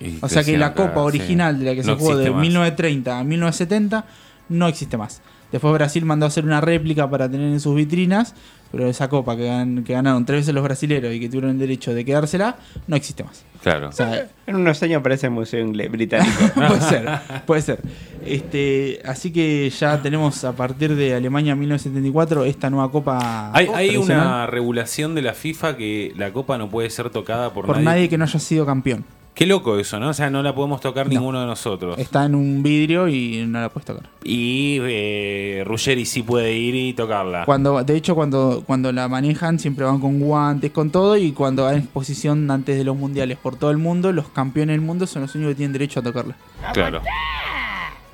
Y 0.00 0.18
O 0.20 0.28
sea 0.28 0.44
que 0.44 0.58
la 0.58 0.74
copa 0.74 0.94
sí. 0.94 1.00
original 1.00 1.58
de 1.58 1.64
la 1.64 1.74
que 1.74 1.82
se 1.82 1.94
jugó 1.94 2.16
de 2.16 2.24
existe 2.24 2.30
más. 2.30 2.40
1930 2.42 3.18
a 3.18 3.24
1970 3.24 4.04
no 4.50 4.68
existe 4.68 4.96
más. 4.96 5.22
Después 5.54 5.72
Brasil 5.72 6.04
mandó 6.04 6.26
a 6.26 6.30
hacer 6.30 6.44
una 6.44 6.60
réplica 6.60 7.08
para 7.08 7.30
tener 7.30 7.46
en 7.46 7.60
sus 7.60 7.76
vitrinas, 7.76 8.34
pero 8.72 8.88
esa 8.88 9.08
copa 9.08 9.36
que, 9.36 9.48
gan- 9.48 9.84
que 9.84 9.92
ganaron 9.92 10.26
tres 10.26 10.40
veces 10.40 10.52
los 10.52 10.64
brasileros 10.64 11.14
y 11.14 11.20
que 11.20 11.28
tuvieron 11.28 11.50
el 11.52 11.58
derecho 11.60 11.94
de 11.94 12.04
quedársela, 12.04 12.56
no 12.88 12.96
existe 12.96 13.22
más. 13.22 13.44
Claro. 13.62 13.90
O 13.90 13.92
sea, 13.92 14.26
En 14.48 14.56
unos 14.56 14.82
años 14.82 14.98
aparece 14.98 15.26
el 15.26 15.32
Museo 15.32 15.60
Inglés 15.64 15.92
Británico. 15.92 16.32
puede 16.56 16.80
ser, 16.80 17.08
puede 17.46 17.62
ser. 17.62 17.78
Este, 18.26 19.00
así 19.04 19.30
que 19.32 19.70
ya 19.70 20.02
tenemos 20.02 20.42
a 20.44 20.54
partir 20.56 20.96
de 20.96 21.14
Alemania 21.14 21.54
1974 21.54 22.44
esta 22.46 22.68
nueva 22.68 22.90
copa 22.90 23.52
Hay, 23.54 23.96
una 23.96 24.46
regulación 24.48 25.14
de 25.14 25.22
la 25.22 25.34
FIFA 25.34 25.76
que 25.76 26.12
la 26.16 26.32
copa 26.32 26.58
no 26.58 26.68
puede 26.68 26.90
ser 26.90 27.10
tocada 27.10 27.52
por, 27.54 27.64
por 27.66 27.78
nadie 27.80 28.08
que 28.08 28.18
no 28.18 28.24
haya 28.24 28.40
sido 28.40 28.66
campeón. 28.66 29.04
Qué 29.34 29.46
loco 29.46 29.78
eso, 29.80 29.98
¿no? 29.98 30.10
O 30.10 30.14
sea, 30.14 30.30
no 30.30 30.42
la 30.44 30.54
podemos 30.54 30.80
tocar 30.80 31.06
No. 31.06 31.10
ninguno 31.14 31.40
de 31.40 31.46
nosotros. 31.46 31.98
Está 31.98 32.24
en 32.24 32.36
un 32.36 32.62
vidrio 32.62 33.08
y 33.08 33.44
no 33.48 33.60
la 33.60 33.68
puedes 33.68 33.84
tocar. 33.84 34.08
Y 34.22 34.78
eh, 34.82 35.64
Ruggeri 35.66 36.04
sí 36.06 36.22
puede 36.22 36.52
ir 36.56 36.74
y 36.76 36.92
tocarla. 36.92 37.44
Cuando, 37.44 37.82
de 37.82 37.96
hecho, 37.96 38.14
cuando, 38.14 38.62
cuando 38.64 38.92
la 38.92 39.08
manejan 39.08 39.58
siempre 39.58 39.84
van 39.84 39.98
con 39.98 40.20
guantes, 40.20 40.70
con 40.70 40.90
todo, 40.90 41.16
y 41.16 41.32
cuando 41.32 41.66
hay 41.66 41.78
exposición 41.78 42.48
antes 42.48 42.78
de 42.78 42.84
los 42.84 42.96
mundiales 42.96 43.36
por 43.36 43.56
todo 43.56 43.72
el 43.72 43.78
mundo, 43.78 44.12
los 44.12 44.28
campeones 44.28 44.74
del 44.74 44.82
mundo 44.86 45.04
son 45.08 45.22
los 45.22 45.34
únicos 45.34 45.50
que 45.52 45.56
tienen 45.56 45.72
derecho 45.72 45.98
a 45.98 46.02
tocarla. 46.04 46.36
Claro. 46.72 47.00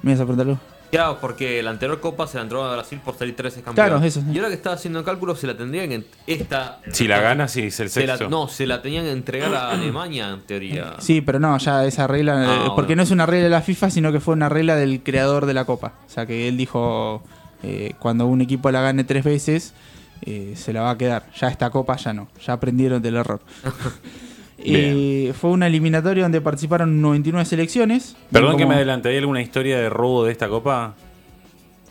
¿Me 0.03 0.13
vas 0.13 0.21
a 0.21 0.25
preguntar 0.25 0.47
algo? 0.47 0.61
Ya, 0.93 1.21
porque 1.21 1.63
la 1.63 1.71
anterior 1.71 2.01
copa 2.01 2.27
se 2.27 2.37
la 2.39 2.43
entró 2.43 2.65
a 2.65 2.73
Brasil 2.75 3.01
por 3.05 3.17
salir 3.17 3.37
13 3.37 3.63
campeón. 3.63 3.87
Claro, 3.89 4.05
eso, 4.05 4.21
sí. 4.21 4.27
Y 4.33 4.37
ahora 4.39 4.49
que 4.49 4.55
estaba 4.57 4.75
haciendo 4.75 5.05
cálculos, 5.05 5.39
se 5.39 5.47
la 5.47 5.57
tendrían 5.57 5.89
que. 5.89 6.05
Esta. 6.27 6.81
Si 6.91 7.07
la 7.07 7.21
gana, 7.21 7.47
sí, 7.47 7.63
es 7.63 7.79
el 7.81 7.91
se 7.91 8.07
la- 8.07 8.17
sexto. 8.17 8.29
no, 8.29 8.49
se 8.49 8.67
la 8.67 8.83
tenían 8.83 9.05
que 9.05 9.13
entregar 9.13 9.55
a 9.55 9.71
Alemania, 9.71 10.31
en 10.31 10.41
teoría. 10.43 10.95
Sí, 10.99 11.21
pero 11.21 11.39
no, 11.39 11.57
ya 11.59 11.85
esa 11.85 12.07
regla, 12.07 12.35
Ah, 12.41 12.43
eh, 12.43 12.59
bueno. 12.59 12.75
porque 12.75 12.97
no 12.97 13.03
es 13.05 13.11
una 13.13 13.25
regla 13.27 13.45
de 13.45 13.51
la 13.51 13.63
FIFA, 13.63 13.91
sino 13.91 14.11
que 14.13 14.19
fue 14.21 14.35
una 14.35 14.49
regla 14.49 14.75
del 14.77 15.03
creador 15.03 15.47
de 15.47 15.55
la 15.55 15.65
copa. 15.65 15.93
O 16.07 16.11
sea, 16.11 16.27
que 16.27 16.49
él 16.49 16.57
dijo, 16.57 17.23
eh, 17.63 17.95
cuando 18.01 18.27
un 18.27 18.41
equipo 18.41 18.71
la 18.73 18.81
gane 18.81 19.05
tres 19.05 19.23
veces, 19.25 19.75
eh, 20.23 20.55
se 20.57 20.73
la 20.73 20.83
va 20.83 20.91
a 20.91 20.99
quedar. 20.99 21.25
Ya 21.41 21.49
esta 21.49 21.71
copa 21.71 21.97
ya 21.97 22.13
no, 22.13 22.29
ya 22.45 22.55
aprendieron 22.55 23.01
del 23.01 23.17
error. 23.17 23.41
Eh, 24.65 25.33
fue 25.39 25.51
una 25.51 25.67
eliminatoria 25.67 26.23
donde 26.25 26.41
participaron 26.41 27.01
99 27.01 27.45
selecciones. 27.45 28.17
Perdón 28.31 28.57
que 28.57 28.67
me 28.67 28.75
adelante. 28.75 29.09
¿Hay 29.09 29.19
alguna 29.19 29.43
historia 29.43 29.79
de 29.79 29.89
robo 29.89 30.25
de 30.25 30.33
esta 30.33 30.49
copa? 30.49 30.95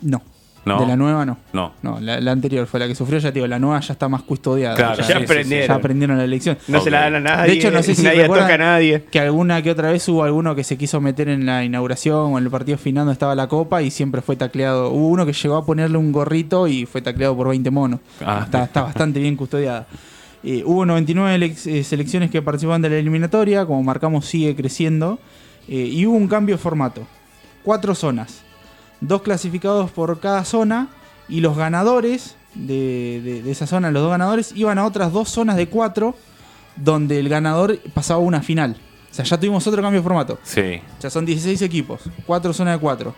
No. 0.02 0.22
No. 0.64 0.78
De 0.78 0.86
la 0.86 0.94
nueva 0.94 1.24
no. 1.24 1.38
No. 1.54 1.72
No, 1.82 1.98
la, 2.00 2.20
la 2.20 2.32
anterior 2.32 2.66
fue 2.66 2.78
la 2.80 2.86
que 2.86 2.94
sufrió, 2.94 3.18
ya 3.18 3.30
te 3.30 3.34
digo, 3.36 3.46
la 3.46 3.58
nueva 3.58 3.80
ya 3.80 3.94
está 3.94 4.08
más 4.10 4.22
custodiada. 4.22 4.76
Claro, 4.76 5.02
ya, 5.02 5.08
ya 5.08 5.24
aprendieron. 5.24 5.68
ya 5.68 5.74
aprendieron 5.74 6.18
la 6.18 6.24
elección. 6.24 6.58
No 6.68 6.80
se 6.82 6.90
la 6.90 7.00
dan 7.00 7.16
a 7.16 7.20
nadie. 7.20 7.52
De 7.52 7.58
hecho, 7.58 7.70
no 7.70 7.82
sé 7.82 7.94
si 7.94 8.02
nadie 8.02 8.26
toca 8.26 8.54
a 8.54 8.58
nadie. 8.58 9.04
Que 9.10 9.20
alguna 9.20 9.62
que 9.62 9.70
otra 9.70 9.90
vez 9.90 10.06
hubo 10.08 10.22
alguno 10.22 10.54
que 10.54 10.62
se 10.62 10.76
quiso 10.76 11.00
meter 11.00 11.30
en 11.30 11.46
la 11.46 11.64
inauguración 11.64 12.34
o 12.34 12.38
en 12.38 12.44
el 12.44 12.50
partido 12.50 12.76
final 12.76 13.02
donde 13.06 13.14
estaba 13.14 13.34
la 13.34 13.48
copa 13.48 13.80
y 13.82 13.90
siempre 13.90 14.20
fue 14.20 14.36
tacleado. 14.36 14.90
Hubo 14.90 15.08
uno 15.08 15.24
que 15.24 15.32
llegó 15.32 15.56
a 15.56 15.64
ponerle 15.64 15.96
un 15.96 16.12
gorrito 16.12 16.68
y 16.68 16.84
fue 16.84 17.00
tacleado 17.00 17.34
por 17.34 17.48
20 17.48 17.70
monos. 17.70 18.00
Ah. 18.24 18.42
Está, 18.44 18.64
está 18.64 18.82
bastante 18.82 19.18
bien 19.18 19.36
custodiada. 19.36 19.86
Eh, 20.42 20.62
hubo 20.64 20.86
99 20.86 21.36
elec- 21.36 21.66
eh, 21.70 21.84
selecciones 21.84 22.30
que 22.30 22.40
participaban 22.42 22.80
de 22.82 22.88
la 22.90 22.96
eliminatoria, 22.96 23.66
como 23.66 23.82
marcamos 23.82 24.26
sigue 24.26 24.54
creciendo. 24.56 25.18
eh, 25.68 25.86
y 25.86 26.04
hubo 26.06 26.16
un 26.16 26.26
cambio 26.26 26.56
de 26.56 26.62
formato. 26.62 27.06
Cuatro 27.62 27.94
zonas. 27.94 28.40
Dos 29.00 29.22
clasificados 29.22 29.90
por 29.90 30.18
cada 30.18 30.44
zona 30.44 30.88
y 31.28 31.40
los 31.42 31.56
ganadores 31.56 32.34
de, 32.54 33.20
de- 33.22 33.42
de 33.42 33.50
esa 33.52 33.66
zona, 33.68 33.90
los 33.92 34.02
dos 34.02 34.10
ganadores, 34.10 34.52
iban 34.56 34.78
a 34.78 34.84
otras 34.86 35.12
dos 35.12 35.28
zonas 35.28 35.56
de 35.56 35.68
cuatro 35.68 36.16
donde 36.76 37.20
el 37.20 37.28
ganador 37.28 37.78
pasaba 37.94 38.18
una 38.20 38.42
final. 38.42 38.76
O 39.10 39.14
sea, 39.14 39.24
ya 39.24 39.38
tuvimos 39.38 39.66
otro 39.66 39.82
cambio 39.82 40.00
de 40.00 40.04
formato. 40.04 40.38
Sí. 40.42 40.80
Ya 41.00 41.10
son 41.10 41.24
16 41.26 41.62
equipos, 41.62 42.00
4 42.26 42.52
zonas 42.52 42.74
de 42.74 42.80
4. 42.80 43.14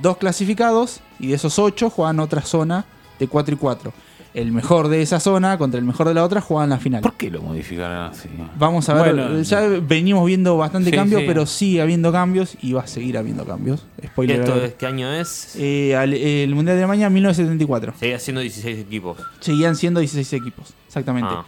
Dos 0.00 0.16
clasificados 0.16 1.00
y 1.18 1.26
de 1.28 1.34
esos 1.34 1.58
8 1.58 1.90
juegan 1.90 2.20
otra 2.20 2.42
zona 2.42 2.84
de 3.18 3.26
4 3.28 3.54
y 3.54 3.58
4. 3.58 3.92
El 4.34 4.50
mejor 4.52 4.88
de 4.88 5.00
esa 5.00 5.20
zona 5.20 5.56
contra 5.58 5.78
el 5.78 5.84
mejor 5.86 6.08
de 6.08 6.14
la 6.14 6.24
otra 6.24 6.40
jugaban 6.40 6.70
la 6.70 6.78
final. 6.78 7.00
¿Por 7.02 7.14
qué 7.14 7.30
lo 7.30 7.40
modificaron 7.40 7.96
así? 8.10 8.28
Vamos 8.58 8.88
a 8.88 8.94
ver, 8.94 9.14
Bueno, 9.14 9.40
ya 9.42 9.60
venimos 9.80 10.26
viendo 10.26 10.56
bastante 10.56 10.90
Sí, 10.90 10.96
cambios, 10.96 11.20
sí. 11.22 11.26
pero 11.28 11.46
sigue 11.46 11.80
habiendo 11.80 12.10
cambios 12.12 12.56
y 12.60 12.72
va 12.72 12.82
a 12.82 12.86
seguir 12.88 13.16
habiendo 13.16 13.44
cambios. 13.46 13.86
Spoiler. 14.04 14.40
¿Esto 14.40 14.56
es, 14.62 14.74
qué 14.74 14.86
año 14.86 15.12
es? 15.12 15.54
Eh, 15.56 15.94
al- 15.96 16.12
el 16.14 16.54
Mundial 16.54 16.76
de 16.76 16.82
Alemania 16.82 17.08
1974. 17.10 17.94
Seguía 17.98 18.18
siendo 18.18 18.40
16 18.40 18.78
equipos. 18.80 19.18
Seguían 19.40 19.76
siendo 19.76 20.00
16 20.00 20.32
equipos, 20.40 20.74
exactamente. 20.88 21.30
Ah. 21.32 21.44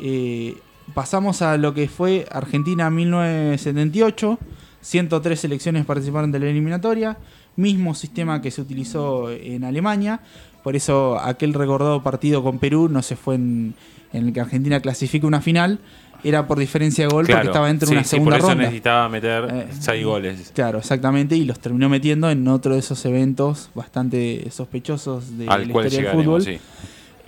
Eh, 0.00 0.56
pasamos 0.94 1.42
a 1.42 1.56
lo 1.56 1.74
que 1.74 1.88
fue 1.88 2.24
Argentina 2.30 2.88
1978. 2.90 4.38
103 4.80 5.40
selecciones 5.40 5.84
participaron 5.84 6.30
de 6.32 6.38
la 6.38 6.46
eliminatoria. 6.46 7.18
Mismo 7.56 7.94
sistema 7.94 8.40
que 8.40 8.50
se 8.52 8.60
utilizó 8.60 9.30
en 9.30 9.64
Alemania. 9.64 10.20
Por 10.68 10.76
eso 10.76 11.18
aquel 11.18 11.54
recordado 11.54 12.02
partido 12.02 12.42
con 12.42 12.58
Perú 12.58 12.90
no 12.90 13.00
se 13.00 13.16
fue 13.16 13.36
en, 13.36 13.72
en 14.12 14.26
el 14.26 14.32
que 14.34 14.40
Argentina 14.42 14.78
clasifica 14.80 15.26
una 15.26 15.40
final. 15.40 15.78
Era 16.22 16.46
por 16.46 16.58
diferencia 16.58 17.06
de 17.06 17.10
gol 17.10 17.24
porque 17.26 17.46
estaba 17.46 17.68
dentro 17.68 17.86
de 17.86 17.92
sí, 17.92 17.94
una 17.94 18.04
sí, 18.04 18.10
segunda 18.10 18.30
por 18.32 18.38
eso 18.40 18.48
ronda. 18.48 18.62
necesitaba 18.64 19.08
meter 19.08 19.44
Eh, 19.50 19.66
6 19.80 20.04
goles. 20.04 20.52
Claro, 20.54 20.78
exactamente. 20.80 21.36
Y 21.36 21.46
los 21.46 21.58
terminó 21.58 21.88
metiendo 21.88 22.28
en 22.30 22.46
otro 22.48 22.74
de 22.74 22.80
esos 22.80 23.02
eventos 23.06 23.70
bastante 23.74 24.46
sospechosos 24.50 25.38
de 25.38 25.48
al 25.48 25.68
la 25.68 25.72
cual 25.72 25.86
historia 25.86 26.10
del 26.10 26.18
fútbol. 26.22 26.42
sí. 26.42 26.58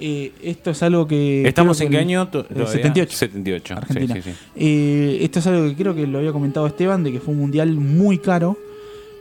Eh, 0.00 0.32
esto 0.42 0.70
es 0.72 0.82
algo 0.82 1.06
que. 1.08 1.48
¿Estamos 1.48 1.80
en 1.80 1.88
qué 1.88 1.96
año? 1.96 2.28
to- 2.28 2.40
el 2.40 2.46
todavía? 2.48 2.72
78. 2.72 3.16
78. 3.16 3.74
Argentina. 3.74 4.14
Sí, 4.16 4.20
sí, 4.22 4.30
sí. 4.32 4.36
Eh, 4.56 5.18
esto 5.22 5.38
es 5.38 5.46
algo 5.46 5.66
que 5.66 5.74
creo 5.76 5.94
que 5.94 6.06
lo 6.06 6.18
había 6.18 6.32
comentado 6.32 6.66
Esteban, 6.66 7.02
de 7.04 7.10
que 7.12 7.20
fue 7.20 7.32
un 7.32 7.40
mundial 7.40 7.70
muy 7.76 8.18
caro. 8.18 8.58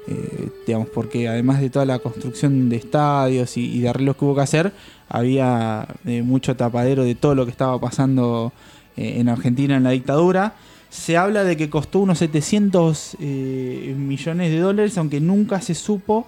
Eh, 0.10 0.50
digamos, 0.66 0.88
porque 0.90 1.28
además 1.28 1.62
de 1.62 1.70
toda 1.70 1.86
la 1.86 2.00
construcción 2.00 2.70
de 2.70 2.78
estadios 2.78 3.56
y, 3.58 3.66
y 3.78 3.80
de 3.82 3.90
arreglos 3.90 4.16
que 4.18 4.26
hubo 4.26 4.36
que 4.36 4.42
hacer, 4.42 4.72
había 5.08 5.88
eh, 6.06 6.22
mucho 6.22 6.56
tapadero 6.56 7.04
de 7.04 7.16
todo 7.16 7.36
lo 7.36 7.46
que 7.46 7.52
estaba 7.52 7.80
pasando 7.80 8.52
eh, 8.98 9.16
en 9.18 9.30
Argentina 9.30 9.76
en 9.78 9.84
la 9.84 9.92
dictadura. 9.92 10.54
Se 10.90 11.18
habla 11.18 11.44
de 11.44 11.56
que 11.58 11.70
costó 11.70 12.00
unos 12.00 12.18
700 12.20 13.18
eh, 13.20 13.96
millones 13.98 14.52
de 14.52 14.60
dólares, 14.60 14.98
aunque 14.98 15.20
nunca 15.20 15.62
se 15.62 15.76
supo 15.76 16.26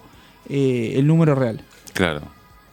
eh, 0.48 0.94
el 0.96 1.06
número 1.06 1.34
real. 1.34 1.60
Claro. 1.92 2.20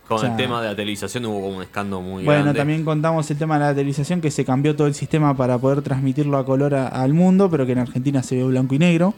Con 0.07 0.17
O 0.17 0.19
sea- 0.21 0.31
el 0.31 0.37
tema 0.37 0.61
de 0.61 0.69
la 0.69 0.75
televisación 0.75 1.25
hubo 1.25 1.41
como 1.41 1.57
un 1.57 1.63
escándalo 1.63 2.01
muy 2.01 2.23
Bueno, 2.25 2.41
grande. 2.43 2.59
también 2.59 2.83
contamos 2.83 3.29
el 3.29 3.37
tema 3.37 3.55
de 3.59 3.65
la 3.65 3.73
televisación, 3.75 4.21
que 4.21 4.31
se 4.31 4.43
cambió 4.45 4.75
todo 4.75 4.87
el 4.87 4.93
sistema 4.95 5.35
para 5.37 5.57
poder 5.57 5.81
transmitirlo 5.83 6.37
a 6.37 6.45
color 6.45 6.73
a- 6.75 6.87
al 6.87 7.13
mundo, 7.13 7.49
pero 7.49 7.65
que 7.65 7.73
en 7.73 7.79
Argentina 7.79 8.23
se 8.23 8.35
ve 8.37 8.43
blanco 8.43 8.73
y 8.75 8.79
negro. 8.79 9.13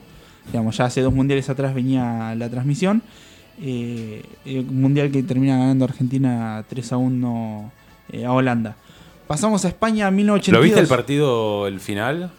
Digamos, 0.48 0.78
ya 0.78 0.86
hace 0.86 1.02
dos 1.02 1.14
mundiales 1.14 1.50
atrás 1.50 1.74
venía 1.74 2.34
la 2.36 2.50
transmisión. 2.50 3.02
Eh, 3.62 4.24
eh, 4.46 4.60
un 4.68 4.82
mundial 4.82 5.12
que 5.12 5.22
termina 5.24 5.58
ganando 5.58 5.86
Argentina 5.86 6.64
3 6.68 6.94
a 6.94 6.98
1 6.98 7.72
eh, 8.12 8.26
a 8.26 8.32
Holanda. 8.34 8.76
Pasamos 9.28 9.64
a 9.66 9.68
España 9.68 10.10
1982. 10.10 10.58
¿Lo 10.60 10.64
viste 10.64 10.80
el 10.80 10.88
partido, 10.88 11.68
el 11.68 11.80
final? 11.80 12.32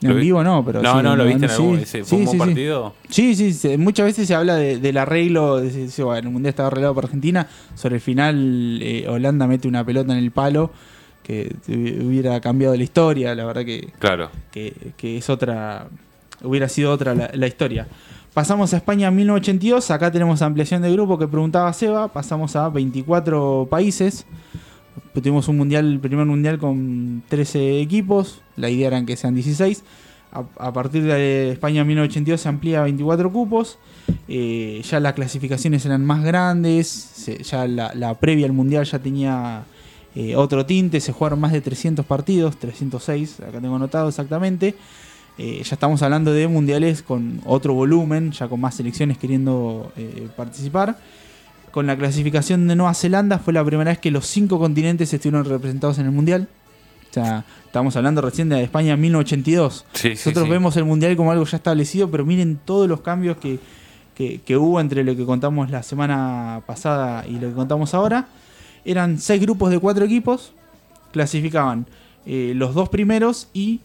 ¿Lo 0.00 0.10
En 0.10 0.16
vi- 0.16 0.22
vivo 0.22 0.44
no, 0.44 0.64
pero 0.64 0.80
no, 0.80 0.96
sí, 0.98 1.02
no, 1.02 1.16
lo 1.16 1.24
viste 1.24 1.46
en 1.46 1.50
sí, 1.50 1.56
algún. 1.56 1.78
ese 1.80 2.04
¿Fue 2.04 2.08
sí, 2.10 2.14
un 2.16 2.24
buen 2.24 2.28
sí, 2.28 2.38
sí. 2.38 2.46
partido? 2.46 2.94
Sí, 3.08 3.52
sí, 3.52 3.76
muchas 3.76 4.06
veces 4.06 4.28
se 4.28 4.34
habla 4.36 4.54
de- 4.54 4.78
del 4.78 4.96
arreglo, 4.96 5.56
de, 5.56 5.70
de- 5.88 6.02
bueno, 6.04 6.28
el 6.28 6.32
mundial 6.32 6.50
estaba 6.50 6.68
arreglado 6.68 6.94
por 6.94 7.04
Argentina, 7.06 7.48
sobre 7.74 7.96
el 7.96 8.00
final 8.00 8.78
eh, 8.80 9.06
Holanda 9.08 9.48
mete 9.48 9.66
una 9.66 9.84
pelota 9.84 10.12
en 10.12 10.18
el 10.20 10.30
palo 10.30 10.70
que 11.24 11.54
hubiera 11.68 12.40
cambiado 12.40 12.76
la 12.76 12.82
historia, 12.84 13.34
la 13.34 13.44
verdad 13.44 13.64
que, 13.64 13.88
Claro. 13.98 14.30
que, 14.52 14.72
que 14.96 15.18
es 15.18 15.28
otra, 15.28 15.88
hubiera 16.42 16.68
sido 16.68 16.92
otra 16.92 17.14
la, 17.14 17.46
historia. 17.46 17.86
Pasamos 18.34 18.72
a 18.72 18.76
España 18.76 19.08
en 19.08 19.16
1982, 19.16 19.90
acá 19.90 20.10
tenemos 20.10 20.42
ampliación 20.42 20.82
de 20.82 20.92
grupo 20.92 21.18
que 21.18 21.26
preguntaba 21.26 21.72
Seba, 21.72 22.08
pasamos 22.08 22.54
a 22.56 22.68
24 22.68 23.66
países, 23.70 24.26
tuvimos 25.14 25.48
un 25.48 25.56
mundial, 25.56 25.86
el 25.86 26.00
primer 26.00 26.26
mundial 26.26 26.58
con 26.58 27.22
13 27.28 27.80
equipos, 27.80 28.42
la 28.56 28.70
idea 28.70 28.88
era 28.88 29.04
que 29.04 29.16
sean 29.16 29.34
16. 29.34 29.82
A, 30.30 30.72
partir 30.74 31.04
de 31.04 31.52
España 31.52 31.84
1982 31.84 32.40
se 32.42 32.48
amplía 32.50 32.80
a 32.80 32.82
24 32.82 33.32
cupos, 33.32 33.78
eh, 34.28 34.82
ya 34.84 35.00
las 35.00 35.14
clasificaciones 35.14 35.86
eran 35.86 36.04
más 36.04 36.22
grandes, 36.22 37.26
ya 37.42 37.66
la, 37.66 37.92
la 37.94 38.12
previa 38.14 38.44
al 38.44 38.52
mundial 38.52 38.84
ya 38.84 38.98
tenía 38.98 39.64
eh, 40.14 40.34
otro 40.34 40.66
tinte, 40.66 41.00
se 41.00 41.12
jugaron 41.12 41.38
más 41.38 41.52
de 41.52 41.60
300 41.60 42.04
partidos, 42.04 42.56
306, 42.56 43.40
acá 43.40 43.60
tengo 43.60 43.76
anotado 43.76 44.08
exactamente. 44.08 44.74
Eh, 45.38 45.62
ya 45.64 45.74
estamos 45.74 46.02
hablando 46.02 46.32
de 46.32 46.48
mundiales 46.48 47.02
con 47.02 47.40
otro 47.44 47.72
volumen, 47.72 48.32
ya 48.32 48.48
con 48.48 48.60
más 48.60 48.74
selecciones 48.74 49.18
queriendo 49.18 49.92
eh, 49.96 50.28
participar. 50.36 50.98
Con 51.70 51.86
la 51.86 51.96
clasificación 51.96 52.66
de 52.66 52.74
Nueva 52.74 52.92
Zelanda 52.94 53.38
fue 53.38 53.52
la 53.52 53.64
primera 53.64 53.90
vez 53.90 53.98
que 53.98 54.10
los 54.10 54.26
cinco 54.26 54.58
continentes 54.58 55.12
estuvieron 55.12 55.44
representados 55.44 55.98
en 55.98 56.06
el 56.06 56.12
mundial. 56.12 56.48
O 57.10 57.12
sea, 57.14 57.44
estamos 57.64 57.94
hablando 57.96 58.20
recién 58.20 58.48
de 58.48 58.62
España 58.62 58.96
1982. 58.96 59.84
Sí, 59.92 60.00
sí, 60.02 60.08
Nosotros 60.10 60.44
sí. 60.44 60.50
vemos 60.50 60.76
el 60.76 60.84
mundial 60.84 61.16
como 61.16 61.30
algo 61.30 61.44
ya 61.44 61.56
establecido, 61.58 62.10
pero 62.10 62.24
miren 62.26 62.58
todos 62.64 62.88
los 62.88 63.00
cambios 63.02 63.36
que, 63.36 63.60
que- 64.16 64.40
que 64.44 64.56
hubo 64.56 64.80
entre 64.80 65.04
lo 65.04 65.14
que 65.14 65.24
contamos 65.24 65.70
la 65.70 65.82
semana 65.84 66.62
pasada 66.66 67.24
y 67.28 67.34
lo 67.38 67.48
que 67.48 67.54
contamos 67.54 67.94
ahora. 67.94 68.26
Eran 68.84 69.18
seis 69.18 69.40
grupos 69.40 69.70
de 69.70 69.78
cuatro 69.78 70.04
equipos, 70.04 70.52
clasificaban 71.12 71.86
eh, 72.26 72.52
los 72.56 72.74
dos 72.74 72.88
primeros 72.88 73.48
y 73.52 73.80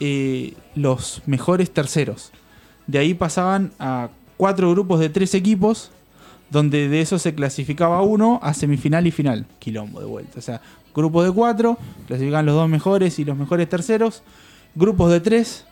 eh, 0.00 0.54
los 0.74 1.22
mejores 1.26 1.70
terceros. 1.72 2.32
De 2.86 2.98
ahí 2.98 3.14
pasaban 3.14 3.72
a 3.78 4.10
cuatro 4.36 4.70
grupos 4.70 5.00
de 5.00 5.08
tres 5.08 5.34
equipos, 5.34 5.90
donde 6.50 6.88
de 6.88 7.00
eso 7.00 7.18
se 7.18 7.34
clasificaba 7.34 8.02
uno 8.02 8.38
a 8.42 8.54
semifinal 8.54 9.06
y 9.06 9.10
final. 9.10 9.46
Quilombo 9.58 10.00
de 10.00 10.06
vuelta. 10.06 10.38
O 10.38 10.42
sea, 10.42 10.60
grupos 10.94 11.24
de 11.24 11.32
cuatro, 11.32 11.78
clasificaban 12.06 12.46
los 12.46 12.54
dos 12.54 12.68
mejores 12.68 13.18
y 13.18 13.24
los 13.24 13.36
mejores 13.36 13.68
terceros. 13.68 14.22
Grupos 14.74 15.10
de 15.10 15.20
tres, 15.20 15.64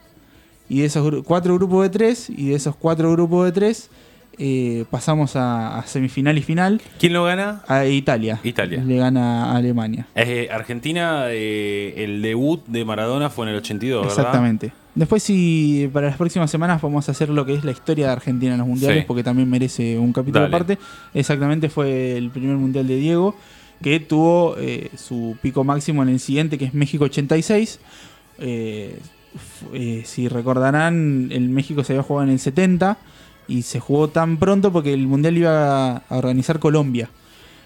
y 0.68 0.80
de 0.80 0.86
esos 0.86 1.24
cuatro 1.24 1.54
grupos 1.56 1.82
de 1.82 1.90
tres, 1.90 2.30
y 2.30 2.48
de 2.50 2.54
esos 2.54 2.76
cuatro 2.76 3.12
grupos 3.12 3.44
de 3.46 3.52
tres, 3.52 3.90
eh, 4.38 4.84
pasamos 4.90 5.36
a, 5.36 5.78
a 5.78 5.86
semifinal 5.86 6.36
y 6.38 6.42
final. 6.42 6.80
¿Quién 6.98 7.12
lo 7.12 7.24
gana? 7.24 7.62
A 7.68 7.84
Italia. 7.86 8.40
Italia. 8.42 8.82
Le 8.84 8.96
gana 8.96 9.52
a 9.52 9.56
Alemania. 9.56 10.06
Eh, 10.14 10.48
Argentina, 10.50 11.24
eh, 11.28 11.94
el 11.98 12.22
debut 12.22 12.64
de 12.66 12.84
Maradona 12.84 13.30
fue 13.30 13.46
en 13.46 13.50
el 13.52 13.56
82, 13.58 14.02
¿verdad? 14.06 14.18
Exactamente. 14.18 14.72
Después, 14.94 15.22
si 15.22 15.88
para 15.92 16.08
las 16.08 16.16
próximas 16.16 16.50
semanas 16.50 16.82
vamos 16.82 17.08
a 17.08 17.12
hacer 17.12 17.28
lo 17.30 17.46
que 17.46 17.54
es 17.54 17.64
la 17.64 17.70
historia 17.70 18.06
de 18.06 18.12
Argentina 18.12 18.52
en 18.52 18.58
los 18.58 18.66
mundiales, 18.68 19.00
Sí. 19.00 19.04
porque 19.06 19.22
también 19.24 19.48
merece 19.48 19.98
un 19.98 20.12
capítulo 20.12 20.42
Dale. 20.42 20.54
aparte. 20.54 20.78
Exactamente, 21.14 21.68
fue 21.70 22.16
el 22.18 22.30
primer 22.30 22.56
mundial 22.56 22.86
de 22.86 22.96
Diego, 22.96 23.34
que 23.82 24.00
tuvo 24.00 24.54
su 24.96 25.36
pico 25.40 25.64
máximo 25.64 26.02
en 26.02 26.10
el 26.10 26.20
siguiente, 26.20 26.58
que 26.58 26.66
es 26.66 26.74
México 26.74 27.04
86. 27.04 27.80
Eh, 28.38 28.98
fu- 29.34 29.74
eh, 29.74 30.02
si 30.04 30.28
recordarán, 30.28 31.28
el 31.32 31.48
México 31.48 31.84
se 31.84 31.94
había 31.94 32.02
jugado 32.02 32.26
en 32.26 32.32
el 32.34 32.38
70 32.38 32.98
y 33.48 33.62
se 33.62 33.80
jugó 33.80 34.08
tan 34.08 34.36
pronto 34.38 34.72
porque 34.72 34.92
el 34.92 35.06
mundial 35.06 35.36
iba 35.36 35.96
a 35.96 36.16
organizar 36.16 36.58
Colombia. 36.58 37.10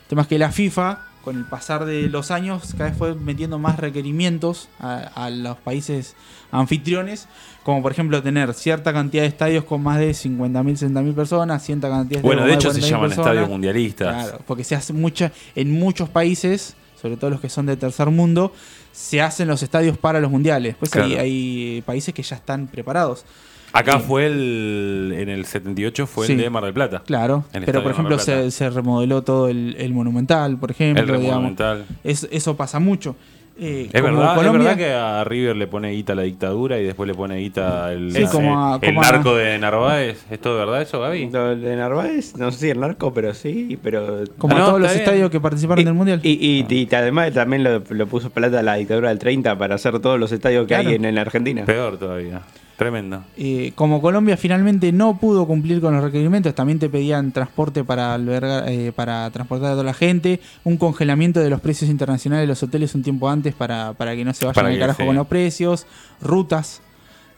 El 0.02 0.08
tema 0.08 0.22
es 0.22 0.28
que 0.28 0.38
la 0.38 0.52
FIFA, 0.52 1.00
con 1.22 1.36
el 1.36 1.44
pasar 1.44 1.84
de 1.84 2.02
los 2.08 2.30
años, 2.30 2.74
cada 2.76 2.90
vez 2.90 2.98
fue 2.98 3.14
metiendo 3.14 3.58
más 3.58 3.78
requerimientos 3.78 4.68
a, 4.78 4.98
a 4.98 5.30
los 5.30 5.56
países 5.58 6.14
anfitriones, 6.50 7.28
como 7.62 7.82
por 7.82 7.92
ejemplo 7.92 8.22
tener 8.22 8.54
cierta 8.54 8.92
cantidad 8.92 9.22
de 9.22 9.28
estadios 9.28 9.64
con 9.64 9.82
más 9.82 9.98
de 9.98 10.10
50.000, 10.10 10.92
60.000 10.92 11.14
personas, 11.14 11.64
cierta 11.64 11.88
cantidad 11.88 12.20
de 12.20 12.26
Bueno, 12.26 12.46
de 12.46 12.54
hecho 12.54 12.72
se 12.72 12.80
llaman 12.80 13.10
de 13.10 13.16
40.000 13.16 13.20
estadios 13.20 13.48
mundialistas. 13.48 14.24
Claro, 14.24 14.44
porque 14.46 14.64
se 14.64 14.74
hace 14.74 14.92
mucha, 14.92 15.32
en 15.54 15.72
muchos 15.72 16.08
países, 16.08 16.76
sobre 17.00 17.16
todo 17.16 17.30
los 17.30 17.40
que 17.40 17.48
son 17.48 17.66
de 17.66 17.76
tercer 17.76 18.10
mundo, 18.10 18.52
se 18.92 19.20
hacen 19.20 19.48
los 19.48 19.62
estadios 19.62 19.98
para 19.98 20.20
los 20.20 20.30
mundiales. 20.30 20.76
Pues 20.78 20.94
hay, 20.96 21.14
hay 21.16 21.82
países 21.84 22.14
que 22.14 22.22
ya 22.22 22.36
están 22.36 22.66
preparados. 22.66 23.24
Acá 23.72 23.96
Eh, 23.96 24.00
fue 24.00 24.26
el. 24.26 25.14
En 25.18 25.28
el 25.28 25.44
78 25.44 26.06
fue 26.06 26.26
Sí. 26.26 26.32
el 26.32 26.38
de 26.38 26.50
Mar 26.50 26.64
del 26.64 26.72
Plata. 26.74 27.02
Claro, 27.06 27.44
El 27.52 27.64
pero 27.64 27.82
por 27.82 27.92
ejemplo 27.92 28.18
se, 28.18 28.50
se 28.50 28.70
remodeló 28.70 29.22
todo 29.22 29.48
el, 29.48 29.76
el 29.78 29.92
monumental, 29.92 30.56
por 30.58 30.70
ejemplo. 30.70 31.02
El 31.02 31.06
digamos. 31.20 31.34
Monumental. 31.36 31.84
Es- 32.04 32.28
eso 32.30 32.56
pasa 32.56 32.78
mucho. 32.78 33.16
Eh, 33.58 33.88
Es 33.90 34.02
como 34.02 34.18
verdad, 34.18 34.32
es 34.34 34.38
Colombia- 34.38 34.62
verdad 34.68 34.76
que 34.76 34.92
a 34.92 35.24
River 35.24 35.56
le 35.56 35.66
pone 35.66 35.90
guita 35.92 36.14
la 36.14 36.22
dictadura 36.22 36.78
y 36.78 36.84
después 36.84 37.06
le 37.08 37.14
pone 37.14 37.38
guita 37.38 37.90
el, 37.90 38.12
Sí, 38.12 38.24
como 38.30 38.58
a- 38.62 38.78
el 38.82 38.88
como 38.94 39.00
a- 39.02 39.10
narco 39.12 39.34
de 39.34 39.58
Narváez. 39.58 40.26
¿Es 40.30 40.40
todo 40.42 40.58
verdad 40.58 40.82
eso, 40.82 41.00
Gaby? 41.00 41.30
Lo 41.30 41.56
de 41.56 41.74
Narváez, 41.74 42.36
no 42.36 42.52
sé 42.52 42.58
si 42.58 42.68
el 42.68 42.80
narco, 42.80 43.14
pero 43.14 43.32
sí, 43.32 43.78
pero... 43.82 44.24
Como 44.36 44.54
Ah, 44.54 44.58
no, 44.58 44.66
todos 44.66 44.80
los 44.80 44.90
bien. 44.90 45.02
estadios 45.02 45.30
que 45.30 45.40
participaron 45.40 45.82
del 45.86 45.94
mundial. 45.94 46.20
Y, 46.22 46.32
y- 46.32 46.66
y 46.70 46.94
además 46.94 47.32
también 47.32 47.64
lo, 47.64 47.82
lo 47.88 48.06
puso 48.06 48.28
plata 48.28 48.62
la 48.62 48.74
dictadura 48.74 49.08
del 49.08 49.18
30 49.18 49.56
para 49.56 49.76
hacer 49.76 49.98
todos 50.00 50.20
los 50.20 50.30
estadios 50.32 50.64
que 50.66 50.74
Claro. 50.74 50.90
hay 50.90 50.94
en, 50.96 51.06
en 51.06 51.16
Argentina. 51.16 51.64
Peor 51.64 51.96
todavía. 51.98 52.42
Tremendo. 52.76 53.24
Eh, 53.38 53.72
como 53.74 54.02
Colombia 54.02 54.36
finalmente 54.36 54.92
no 54.92 55.16
pudo 55.18 55.46
cumplir 55.46 55.80
con 55.80 55.94
los 55.94 56.04
requerimientos, 56.04 56.54
también 56.54 56.78
te 56.78 56.90
pedían 56.90 57.32
transporte 57.32 57.84
para 57.84 58.12
albergar, 58.12 58.64
eh, 58.68 58.92
para 58.94 59.30
transportar 59.30 59.68
a 59.68 59.72
toda 59.72 59.84
la 59.84 59.94
gente, 59.94 60.40
un 60.62 60.76
congelamiento 60.76 61.40
de 61.40 61.48
los 61.48 61.60
precios 61.62 61.90
internacionales 61.90 62.42
de 62.42 62.48
los 62.48 62.62
hoteles 62.62 62.94
un 62.94 63.02
tiempo 63.02 63.30
antes 63.30 63.54
para, 63.54 63.94
para 63.94 64.14
que 64.14 64.26
no 64.26 64.34
se 64.34 64.44
vayan 64.44 64.66
al 64.66 64.78
carajo 64.78 65.00
sí. 65.02 65.06
con 65.06 65.16
los 65.16 65.26
precios, 65.26 65.86
rutas. 66.20 66.82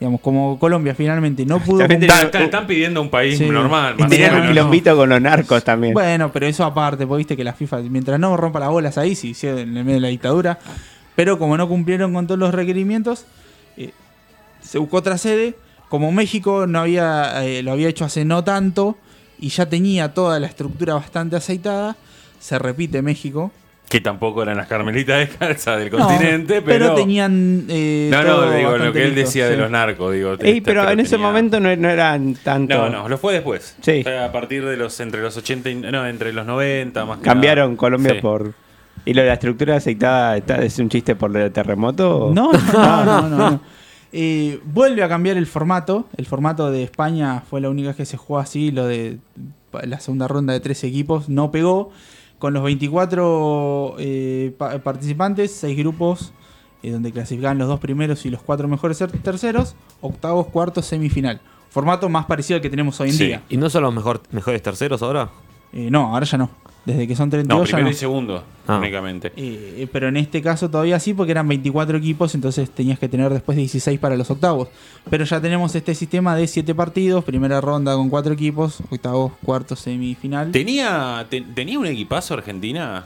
Digamos, 0.00 0.20
como 0.20 0.58
Colombia 0.60 0.94
finalmente 0.94 1.44
no 1.46 1.58
pudo 1.60 1.80
cumplir- 1.86 2.02
Están, 2.10 2.26
están- 2.26 2.42
están 2.42 2.66
pidiendo 2.66 3.00
un 3.02 3.08
país 3.10 3.38
Sí. 3.38 3.48
normal. 3.48 3.94
Y 3.98 4.04
tenían 4.06 4.40
un 4.42 4.48
quilombito 4.48 4.96
con 4.96 5.08
los 5.08 5.20
narcos 5.20 5.62
también. 5.64 5.92
Bueno, 5.94 6.30
pero 6.32 6.46
eso 6.46 6.64
aparte, 6.64 7.04
porque 7.06 7.18
viste 7.18 7.36
que 7.36 7.42
la 7.44 7.52
FIFA, 7.52 7.78
mientras 7.82 8.18
no 8.18 8.36
rompa 8.36 8.58
las 8.60 8.70
bolas 8.70 8.96
ahí, 8.98 9.14
sí, 9.14 9.30
hicieron 9.30 9.60
en 9.60 9.76
el 9.76 9.84
medio 9.84 9.94
de 9.96 10.00
la 10.00 10.08
dictadura. 10.08 10.58
Pero 11.16 11.38
como 11.38 11.56
no 11.56 11.68
cumplieron 11.68 12.12
con 12.12 12.26
todos 12.28 12.38
los 12.38 12.54
requerimientos, 12.54 13.24
se 14.68 14.76
buscó 14.78 14.98
otra 14.98 15.16
sede. 15.16 15.54
Como 15.88 16.12
México 16.12 16.66
no 16.66 16.80
había, 16.80 17.42
eh, 17.46 17.62
lo 17.62 17.72
había 17.72 17.88
hecho 17.88 18.04
hace 18.04 18.26
no 18.26 18.44
tanto 18.44 18.98
y 19.38 19.48
ya 19.48 19.66
tenía 19.66 20.12
toda 20.12 20.38
la 20.38 20.46
estructura 20.46 20.92
bastante 20.94 21.36
aceitada, 21.36 21.96
se 22.38 22.58
repite 22.58 23.00
México. 23.00 23.50
Que 23.88 24.02
tampoco 24.02 24.42
eran 24.42 24.58
las 24.58 24.66
carmelitas 24.66 25.18
descalzas 25.26 25.78
del 25.78 25.90
No, 25.90 26.06
continente, 26.06 26.60
pero. 26.60 26.94
tenían. 26.94 27.64
eh, 27.70 28.10
no, 28.12 28.20
todo 28.22 28.46
no, 28.50 28.52
digo, 28.52 28.76
lo 28.76 28.92
que 28.92 28.98
él 29.04 29.14
listo, 29.14 29.20
decía 29.28 29.46
sí. 29.46 29.52
de 29.52 29.56
los 29.56 29.70
narcos, 29.70 30.12
digo. 30.12 30.34
Ey, 30.40 30.60
pero 30.60 30.90
en 30.90 31.00
ese 31.00 31.12
tenía- 31.12 31.26
momento 31.26 31.58
no, 31.60 31.74
no 31.74 31.88
eran 31.88 32.34
tanto. 32.34 32.76
No, 32.76 32.90
no, 32.90 33.08
lo 33.08 33.16
fue 33.16 33.32
después. 33.32 33.74
Sí. 33.80 34.02
Fue 34.02 34.22
a 34.22 34.30
partir 34.30 34.66
de 34.66 34.76
los, 34.76 35.00
entre 35.00 35.22
los 35.22 35.34
80 35.38 35.70
y, 35.70 35.74
no, 35.76 36.06
entre 36.06 36.34
los 36.34 36.44
90 36.44 37.06
más 37.06 37.18
que 37.20 37.24
Cambiaron 37.24 37.68
nada. 37.70 37.76
Colombia 37.78 38.12
Sí. 38.16 38.20
por. 38.20 38.52
¿Y 39.06 39.14
lo 39.14 39.22
de 39.22 39.28
la 39.28 39.34
estructura 39.34 39.76
aceitada 39.76 40.36
está- 40.36 40.62
es 40.62 40.78
un 40.78 40.90
chiste 40.90 41.14
por 41.16 41.34
el 41.34 41.50
terremoto? 41.50 42.30
No, 42.34 42.52
no, 42.52 43.04
no, 43.06 43.22
no. 43.22 43.38
no. 43.52 43.60
Eh, 44.12 44.60
vuelve 44.64 45.02
a 45.02 45.08
cambiar 45.08 45.36
el 45.36 45.46
formato. 45.46 46.06
El 46.16 46.26
formato 46.26 46.70
de 46.70 46.82
España 46.82 47.42
fue 47.48 47.60
la 47.60 47.68
única 47.70 47.94
que 47.94 48.04
se 48.06 48.16
jugó 48.16 48.38
así. 48.38 48.70
Lo 48.70 48.86
de 48.86 49.18
la 49.84 50.00
segunda 50.00 50.28
ronda 50.28 50.52
de 50.52 50.60
tres 50.60 50.82
equipos 50.84 51.28
no 51.28 51.50
pegó. 51.50 51.90
Con 52.38 52.54
los 52.54 52.62
24 52.62 53.96
eh, 53.98 54.54
pa- 54.56 54.78
participantes, 54.78 55.52
seis 55.52 55.76
grupos 55.76 56.32
eh, 56.84 56.92
donde 56.92 57.10
clasificaban 57.10 57.58
los 57.58 57.66
dos 57.66 57.80
primeros 57.80 58.24
y 58.26 58.30
los 58.30 58.40
cuatro 58.42 58.68
mejores 58.68 58.98
ter- 58.98 59.10
terceros, 59.10 59.74
octavos, 60.00 60.46
cuartos, 60.46 60.86
semifinal. 60.86 61.40
Formato 61.70 62.08
más 62.08 62.26
parecido 62.26 62.56
al 62.56 62.62
que 62.62 62.70
tenemos 62.70 63.00
hoy 63.00 63.08
en 63.10 63.14
Sí. 63.16 63.26
día. 63.26 63.42
¿Y 63.48 63.56
no 63.56 63.68
son 63.68 63.82
los 63.82 63.92
mejor, 63.94 64.22
mejores 64.30 64.62
terceros 64.62 65.02
ahora? 65.02 65.30
No, 65.72 66.14
ahora 66.14 66.24
ya 66.24 66.38
no. 66.38 66.50
Desde 66.88 67.06
que 67.06 67.14
son 67.14 67.28
32 67.28 67.58
No, 67.60 67.64
ya 67.66 67.70
primero 67.76 67.84
no. 67.90 67.90
y 67.90 67.94
segundo, 67.94 68.44
Ah. 68.66 68.78
únicamente. 68.78 69.30
Eh, 69.36 69.86
pero 69.92 70.08
en 70.08 70.16
este 70.16 70.40
caso 70.40 70.70
todavía 70.70 70.98
sí, 70.98 71.12
porque 71.12 71.32
eran 71.32 71.46
24 71.46 71.98
equipos, 71.98 72.34
entonces 72.34 72.70
tenías 72.70 72.98
que 72.98 73.10
tener 73.10 73.30
después 73.30 73.58
16 73.58 73.98
para 74.00 74.16
los 74.16 74.30
octavos. 74.30 74.68
Pero 75.10 75.26
ya 75.26 75.38
tenemos 75.38 75.74
este 75.74 75.94
sistema 75.94 76.34
de 76.34 76.46
7 76.46 76.74
partidos, 76.74 77.24
primera 77.24 77.60
ronda 77.60 77.94
con 77.94 78.08
4 78.08 78.32
equipos, 78.32 78.78
octavos, 78.90 79.32
cuartos, 79.44 79.80
semifinal. 79.80 80.50
¿Tenía, 80.50 81.26
te- 81.28 81.42
¿Tenía 81.42 81.78
un 81.78 81.84
equipazo 81.86 82.32
Argentina? 82.32 83.04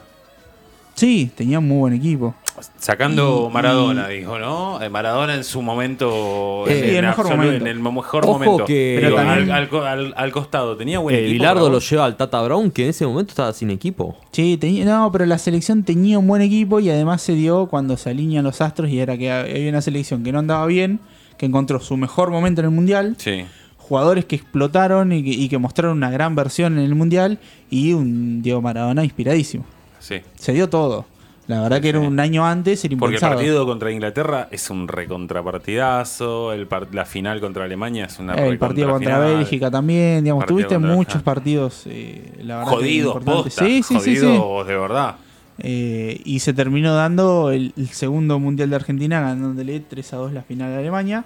Sí, 0.95 1.31
tenía 1.35 1.59
un 1.59 1.69
muy 1.69 1.79
buen 1.79 1.95
equipo. 1.95 2.35
Sacando 2.77 3.47
Y- 3.51 3.53
Maradona, 3.55 4.09
dijo, 4.09 4.39
¿no? 4.39 4.81
Eh, 4.83 4.89
Maradona 4.89 5.35
en 5.35 5.43
su 5.43 5.63
momento. 5.63 6.65
Eh, 6.69 6.91
en, 6.91 6.97
el 6.97 7.07
mejor 7.07 7.31
momento. 7.31 7.57
En 7.57 7.67
el 7.67 7.81
mejor 7.81 8.25
Ojo 8.25 8.33
momento. 8.35 8.65
que- 8.67 8.99
Digo, 9.01 9.01
Pero 9.03 9.17
también- 9.17 9.51
al, 9.51 9.63
al 9.63 9.69
co- 9.69 9.83
al- 9.83 10.15
al 10.17 10.33
costado. 10.33 10.77
Tenía 10.77 10.99
buen 10.99 11.17
Eh, 11.17 11.21
equipo. 11.21 11.33
Bilardo 11.33 11.71
lo 11.71 11.79
lleva 11.81 12.05
al 12.05 12.17
Tata 12.17 12.41
Brown, 12.43 12.71
que 12.71 12.85
en 12.85 12.91
ese 12.91 13.07
momento 13.07 13.31
estaba 13.31 13.53
sin 13.53 13.71
equipo. 13.71 14.17
Sí, 14.33 14.59
tenía, 14.59 14.85
no, 14.85 15.11
pero 15.11 15.25
la 15.27 15.39
selección 15.39 15.83
tenía 15.83 16.19
un 16.19 16.27
buen 16.27 16.43
equipo 16.43 16.79
y 16.79 16.91
además 16.91 17.23
se 17.23 17.35
dio 17.35 17.67
cuando 17.67 17.97
se 17.97 18.11
alinean 18.11 18.45
los 18.45 18.61
astros 18.61 18.91
y 18.91 19.01
era 19.01 19.17
que 19.17 19.33
había 19.33 19.71
una 19.71 19.81
selección 19.81 20.23
que 20.23 20.31
no 20.31 20.39
andaba 20.39 20.67
bien, 20.67 21.01
que 21.39 21.47
encontró 21.47 21.81
su 21.81 21.97
mejor 21.97 22.31
momento 22.31 22.61
en 22.61 22.67
el 22.67 22.71
Mundial. 22.73 23.15
Sí. 23.19 23.45
jugadores 23.79 24.25
que 24.25 24.37
explotaron 24.37 25.13
y 25.13 25.23
que, 25.25 25.31
y 25.31 25.49
que 25.51 25.59
mostraron 25.59 25.97
una 25.99 26.09
gran 26.09 26.35
versión 26.35 26.79
en 26.79 26.85
el 26.85 26.95
Mundial 26.95 27.39
y 27.69 27.93
un 27.93 28.41
Diego 28.41 28.63
Maradona 28.63 29.05
inspiradísimo. 29.05 29.65
Sí. 30.03 30.21
Se 30.35 30.53
dio 30.53 30.69
todo. 30.69 31.07
La 31.47 31.61
verdad 31.63 31.81
que 31.81 31.89
era 31.89 31.99
un 32.01 32.19
año 32.21 32.47
antes, 32.47 32.85
era 32.85 32.97
Porque 32.97 33.15
el 33.17 33.19
impensado. 33.19 33.35
partido 33.37 33.67
contra 33.67 33.91
Inglaterra 33.91 34.49
es 34.51 34.69
un 34.71 34.87
recontrapartidazo. 34.89 36.53
El 36.53 36.67
par- 36.67 36.89
la 36.93 37.05
final 37.05 37.41
contra 37.41 37.65
Alemania 37.65 38.07
es 38.07 38.19
una 38.19 38.35
el 38.35 38.59
partido 38.59 38.91
contra 38.91 39.11
recontrafinal. 39.11 39.39
Bélgica 39.45 39.71
también, 39.71 40.25
digamos, 40.25 40.43
Partido 40.43 40.57
tuviste 40.59 40.75
contra- 40.77 40.95
muchos 40.95 41.23
partidos, 41.23 41.83
eh, 41.87 42.33
la 42.43 42.59
verdad 42.59 42.71
que 42.71 42.77
Jodidos, 42.77 43.15
importantes. 43.17 43.45
posta. 43.55 43.65
Sí, 43.65 43.83
sí, 43.83 43.95
sí, 44.01 44.17
sí. 44.17 44.27
jodidos 44.27 44.67
de 44.69 44.77
verdad. 44.77 45.17
Eh, 45.59 46.21
y 46.25 46.39
se 46.39 46.55
terminó 46.55 46.95
dando 46.95 47.51
el, 47.51 47.73
el 47.77 47.89
segundo 47.89 48.39
Mundial 48.39 48.71
de 48.71 48.77
Argentina, 48.77 49.21
ganándole 49.21 49.81
3 49.81 50.13
a 50.15 50.17
2 50.17 50.33
la 50.33 50.43
final 50.43 50.71
de 50.71 50.79
Alemania. 50.79 51.25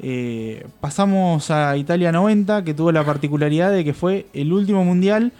Eh, 0.00 0.66
pasamos 0.80 1.50
a 1.50 1.76
Italia 1.76 2.12
90, 2.12 2.62
que 2.64 2.72
tuvo 2.74 2.92
la 2.92 3.04
particularidad 3.04 3.72
de 3.72 3.84
que 3.84 3.94
fue 3.94 4.26
el 4.32 4.52
último 4.52 4.84
Mundial 4.84 5.32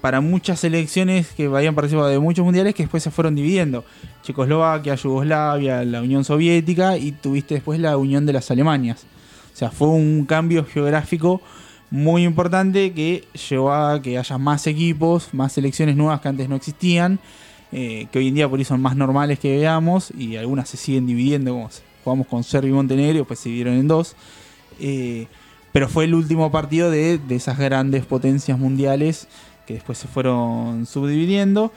para 0.00 0.20
muchas 0.20 0.60
selecciones 0.60 1.28
que 1.28 1.46
habían 1.46 1.74
participado 1.74 2.08
de 2.08 2.18
muchos 2.18 2.44
mundiales 2.44 2.74
que 2.74 2.82
después 2.82 3.02
se 3.02 3.10
fueron 3.10 3.34
dividiendo. 3.34 3.84
Checoslovaquia, 4.22 4.94
Yugoslavia, 4.94 5.84
la 5.84 6.00
Unión 6.02 6.24
Soviética 6.24 6.96
y 6.96 7.12
tuviste 7.12 7.54
después 7.54 7.80
la 7.80 7.96
unión 7.96 8.26
de 8.26 8.32
las 8.32 8.50
Alemanias. 8.50 9.06
O 9.52 9.56
sea, 9.56 9.70
fue 9.70 9.88
un 9.88 10.24
cambio 10.24 10.64
geográfico 10.64 11.42
muy 11.90 12.24
importante 12.24 12.92
que 12.92 13.24
llevó 13.50 13.72
a 13.72 14.00
que 14.00 14.16
haya 14.16 14.38
más 14.38 14.66
equipos, 14.66 15.34
más 15.34 15.52
selecciones 15.52 15.94
nuevas 15.94 16.20
que 16.20 16.28
antes 16.28 16.48
no 16.48 16.56
existían, 16.56 17.18
eh, 17.70 18.06
que 18.10 18.18
hoy 18.18 18.28
en 18.28 18.34
día 18.34 18.48
por 18.48 18.58
ahí 18.58 18.64
son 18.64 18.80
más 18.80 18.96
normales 18.96 19.38
que 19.38 19.58
veamos 19.58 20.10
y 20.16 20.36
algunas 20.36 20.70
se 20.70 20.78
siguen 20.78 21.06
dividiendo, 21.06 21.68
jugamos 22.02 22.26
con 22.26 22.44
Serbia 22.44 22.70
y 22.70 22.72
Montenegro, 22.72 23.26
pues 23.26 23.40
se 23.40 23.50
dividieron 23.50 23.74
en 23.74 23.88
dos. 23.88 24.16
Eh, 24.80 25.26
pero 25.72 25.88
fue 25.88 26.04
el 26.04 26.14
último 26.14 26.50
partido 26.50 26.90
de 26.90 27.20
esas 27.28 27.58
grandes 27.58 28.04
potencias 28.06 28.58
mundiales 28.58 29.28
que 29.66 29.74
después 29.74 29.98
se 29.98 30.08
fueron 30.08 30.86
subdividiendo. 30.86 31.72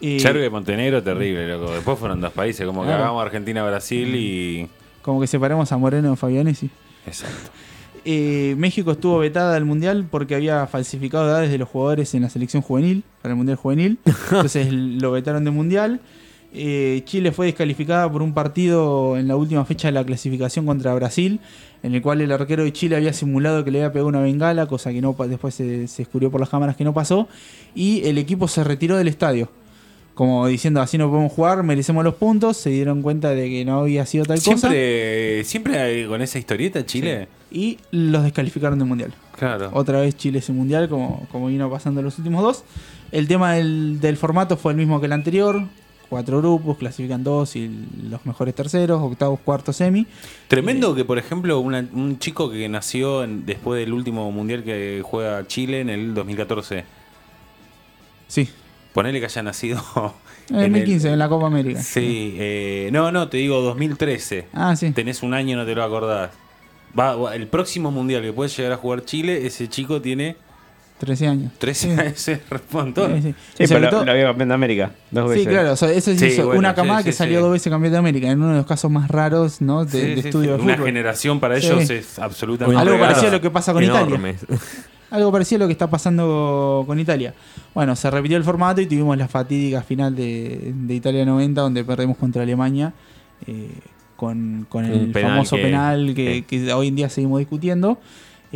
Eh, 0.00 0.20
Serbia 0.20 0.46
y 0.46 0.50
Montenegro, 0.50 1.02
terrible, 1.02 1.48
loco. 1.48 1.72
Después 1.72 1.98
fueron 1.98 2.20
dos 2.20 2.32
países, 2.32 2.66
como 2.66 2.84
que 2.84 2.92
hagamos 2.92 3.22
Argentina-Brasil 3.24 4.14
y. 4.14 4.68
Como 5.02 5.20
que 5.20 5.26
separamos 5.26 5.70
a 5.70 5.76
Moreno 5.76 6.10
de 6.10 6.16
Fabianesi. 6.16 6.70
Exacto. 7.06 7.50
Eh, 8.06 8.54
México 8.58 8.92
estuvo 8.92 9.18
vetada 9.18 9.54
del 9.54 9.64
Mundial 9.64 10.06
porque 10.10 10.34
había 10.34 10.66
falsificado 10.66 11.26
edades 11.26 11.50
de 11.50 11.56
los 11.56 11.66
jugadores 11.66 12.12
en 12.14 12.20
la 12.20 12.28
selección 12.28 12.62
juvenil, 12.62 13.02
para 13.22 13.32
el 13.32 13.38
Mundial 13.38 13.56
Juvenil. 13.56 13.98
Entonces 14.04 14.70
lo 14.70 15.10
vetaron 15.12 15.42
del 15.42 15.54
Mundial. 15.54 16.00
Eh, 16.56 17.02
Chile 17.04 17.32
fue 17.32 17.46
descalificada 17.46 18.10
por 18.10 18.22
un 18.22 18.32
partido 18.32 19.16
en 19.16 19.26
la 19.26 19.34
última 19.34 19.64
fecha 19.64 19.88
de 19.88 19.92
la 19.92 20.04
clasificación 20.04 20.64
contra 20.66 20.94
Brasil, 20.94 21.40
en 21.82 21.94
el 21.94 22.00
cual 22.00 22.20
el 22.20 22.30
arquero 22.30 22.62
de 22.62 22.72
Chile 22.72 22.94
había 22.94 23.12
simulado 23.12 23.64
que 23.64 23.72
le 23.72 23.80
había 23.80 23.92
pegado 23.92 24.08
una 24.08 24.20
bengala, 24.20 24.66
cosa 24.66 24.92
que 24.92 25.00
no 25.02 25.16
después 25.28 25.54
se, 25.54 25.88
se 25.88 26.02
descubrió 26.02 26.30
por 26.30 26.40
las 26.40 26.48
cámaras 26.48 26.76
que 26.76 26.84
no 26.84 26.94
pasó, 26.94 27.28
y 27.74 28.06
el 28.06 28.18
equipo 28.18 28.46
se 28.46 28.62
retiró 28.62 28.96
del 28.96 29.08
estadio. 29.08 29.50
Como 30.14 30.46
diciendo, 30.46 30.80
así 30.80 30.96
no 30.96 31.10
podemos 31.10 31.32
jugar, 31.32 31.64
merecemos 31.64 32.04
los 32.04 32.14
puntos, 32.14 32.56
se 32.56 32.70
dieron 32.70 33.02
cuenta 33.02 33.30
de 33.30 33.50
que 33.50 33.64
no 33.64 33.80
había 33.80 34.06
sido 34.06 34.24
tal 34.24 34.36
cosa 34.40 34.70
Siempre, 35.42 36.06
con 36.06 36.22
esa 36.22 36.38
historieta 36.38 36.86
Chile. 36.86 37.26
y 37.50 37.78
los 37.90 38.22
descalificaron 38.22 38.78
del 38.78 38.86
Mundial. 38.86 39.12
Claro. 39.36 39.70
Otra 39.72 40.00
vez 40.00 40.16
Chile 40.16 40.38
es 40.38 40.48
un 40.48 40.56
mundial, 40.58 40.88
como, 40.88 41.26
como 41.32 41.48
vino 41.48 41.68
pasando 41.68 42.00
los 42.00 42.16
últimos 42.18 42.44
dos. 42.44 42.62
El 43.10 43.26
tema 43.26 43.54
del, 43.54 43.98
del 44.00 44.16
formato 44.16 44.56
fue 44.56 44.70
el 44.70 44.78
mismo 44.78 45.00
que 45.00 45.06
el 45.06 45.12
anterior. 45.12 45.64
Cuatro 46.08 46.38
grupos, 46.38 46.76
clasifican 46.78 47.24
dos 47.24 47.56
y 47.56 47.68
los 48.08 48.24
mejores 48.26 48.54
terceros, 48.54 49.00
octavos, 49.02 49.40
cuartos, 49.40 49.76
semi. 49.76 50.06
Tremendo 50.48 50.94
que, 50.94 51.04
por 51.04 51.18
ejemplo, 51.18 51.58
una- 51.60 51.86
un 51.92 52.18
chico 52.18 52.50
que 52.50 52.68
nació 52.68 53.24
en- 53.24 53.44
después 53.46 53.80
del 53.80 53.92
último 53.92 54.30
mundial 54.30 54.62
que 54.62 55.02
juega 55.04 55.46
Chile 55.46 55.80
en 55.80 55.88
el 55.90 56.14
2014, 56.14 56.84
Sí, 58.26 58.48
ponele 58.92 59.20
que 59.20 59.26
haya 59.26 59.42
nacido. 59.42 59.80
en 60.50 60.56
el 60.56 60.56
en 60.56 60.64
el- 60.64 60.72
2015, 60.72 61.08
en 61.12 61.18
la 61.18 61.28
Copa 61.28 61.46
América. 61.46 61.82
Sí, 61.82 62.34
eh, 62.38 62.88
no, 62.92 63.10
no, 63.12 63.28
te 63.28 63.38
digo 63.38 63.60
2013. 63.60 64.46
Ah, 64.52 64.76
sí. 64.76 64.90
Tenés 64.92 65.22
un 65.22 65.34
año, 65.34 65.56
no 65.56 65.64
te 65.64 65.74
lo 65.74 65.82
acordás. 65.84 66.30
Va, 66.98 67.16
va- 67.16 67.34
el 67.34 67.46
próximo 67.48 67.90
mundial 67.90 68.22
que 68.22 68.32
puede 68.32 68.50
llegar 68.50 68.72
a 68.72 68.76
jugar 68.76 69.04
Chile, 69.04 69.46
ese 69.46 69.68
chico 69.68 70.00
tiene 70.00 70.36
13 70.98 71.26
años. 71.28 71.52
13 71.58 71.94
Sí. 71.94 72.00
años, 72.00 72.28
es 72.28 72.40
un 72.52 72.60
montón. 72.72 73.22
Sí, 73.22 73.34
pero 73.68 73.88
todo- 73.90 74.00
lo, 74.00 74.06
lo 74.06 74.12
había 74.12 74.24
campeón 74.26 74.48
de 74.48 74.54
América 74.54 74.90
dos 75.10 75.28
veces. 75.28 75.44
Sí, 75.44 75.50
claro, 75.50 75.72
o 75.72 75.76
sea, 75.76 75.90
eso 75.90 76.10
es 76.12 76.18
Sí, 76.20 76.26
eso, 76.26 76.44
bueno, 76.46 76.58
una 76.60 76.74
camada 76.74 77.00
sí, 77.00 77.06
que 77.06 77.12
salió 77.12 77.38
sí. 77.38 77.42
dos 77.42 77.52
veces 77.52 77.70
campeón 77.70 77.92
de 77.92 77.98
América, 77.98 78.30
en 78.30 78.38
uno 78.40 78.50
de 78.52 78.56
los 78.58 78.66
casos 78.66 78.90
más 78.90 79.10
raros 79.10 79.60
¿no? 79.60 79.84
de, 79.84 79.90
Sí, 79.90 79.98
de 80.14 80.22
sí, 80.22 80.28
estudio 80.28 80.52
sí. 80.52 80.56
de 80.58 80.62
Una 80.64 80.74
fútbol. 80.74 80.86
generación 80.86 81.40
para 81.40 81.60
Sí. 81.60 81.66
ellos 81.66 81.90
es 81.90 82.18
absolutamente 82.18 82.80
Algo 82.80 82.98
parecido 82.98 83.28
a 83.28 83.32
lo 83.32 83.40
que 83.40 83.50
pasa 83.50 83.72
con 83.72 83.82
Italia. 83.84 84.20
Algo 85.10 85.30
parecido 85.30 85.58
a 85.58 85.60
lo 85.60 85.66
que 85.68 85.72
está 85.72 85.88
pasando 85.90 86.82
con 86.86 86.98
Italia. 86.98 87.34
Bueno, 87.74 87.94
se 87.94 88.10
repitió 88.10 88.36
el 88.36 88.42
formato 88.44 88.80
y 88.80 88.86
tuvimos 88.86 89.16
la 89.16 89.28
fatídica 89.28 89.82
final 89.82 90.16
de, 90.16 90.72
de 90.74 90.94
Italia 90.94 91.24
90 91.24 91.60
donde 91.60 91.84
perdimos 91.84 92.16
contra 92.16 92.42
Alemania 92.42 92.92
eh, 93.46 93.68
con, 94.16 94.66
con 94.68 94.84
el 94.84 95.12
penal 95.12 95.32
famoso 95.32 95.56
que- 95.56 95.62
penal 95.62 96.12
que, 96.16 96.44
que 96.48 96.72
hoy 96.72 96.88
en 96.88 96.96
día 96.96 97.08
seguimos 97.08 97.38
discutiendo. 97.40 97.98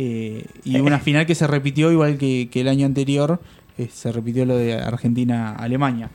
Eh, 0.01 0.45
y 0.63 0.79
una 0.79 0.99
final 0.99 1.25
que 1.25 1.35
se 1.35 1.45
repitió 1.45 1.91
igual 1.91 2.17
que, 2.17 2.47
que 2.49 2.61
el 2.61 2.69
año 2.69 2.85
anterior, 2.85 3.41
eh, 3.77 3.89
se 3.91 4.11
repitió 4.13 4.45
lo 4.45 4.55
de 4.55 4.75
Argentina-Alemania. 4.75 6.09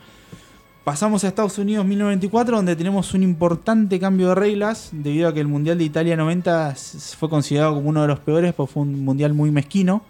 Pasamos 0.85 1.25
a 1.25 1.29
Estados 1.29 1.57
Unidos 1.59 1.87
1994, 1.87 2.57
donde 2.57 2.77
tenemos 2.77 3.15
un 3.15 3.23
importante 3.23 3.99
cambio 3.99 4.29
de 4.29 4.35
reglas, 4.35 4.91
debido 4.93 5.29
a 5.29 5.33
que 5.35 5.41
el 5.41 5.49
Mundial 5.49 5.79
de 5.79 5.85
Italia 5.85 6.15
90 6.17 6.71
s- 6.73 7.17
fue 7.17 7.31
considerado 7.31 7.75
como 7.75 7.89
uno 7.89 8.03
de 8.03 8.09
los 8.09 8.21
peores, 8.21 8.53
pues 8.55 8.71
fue 8.71 8.83
un 8.83 9.05
mundial 9.05 9.33
muy 9.33 9.51
mezquino. 9.51 10.03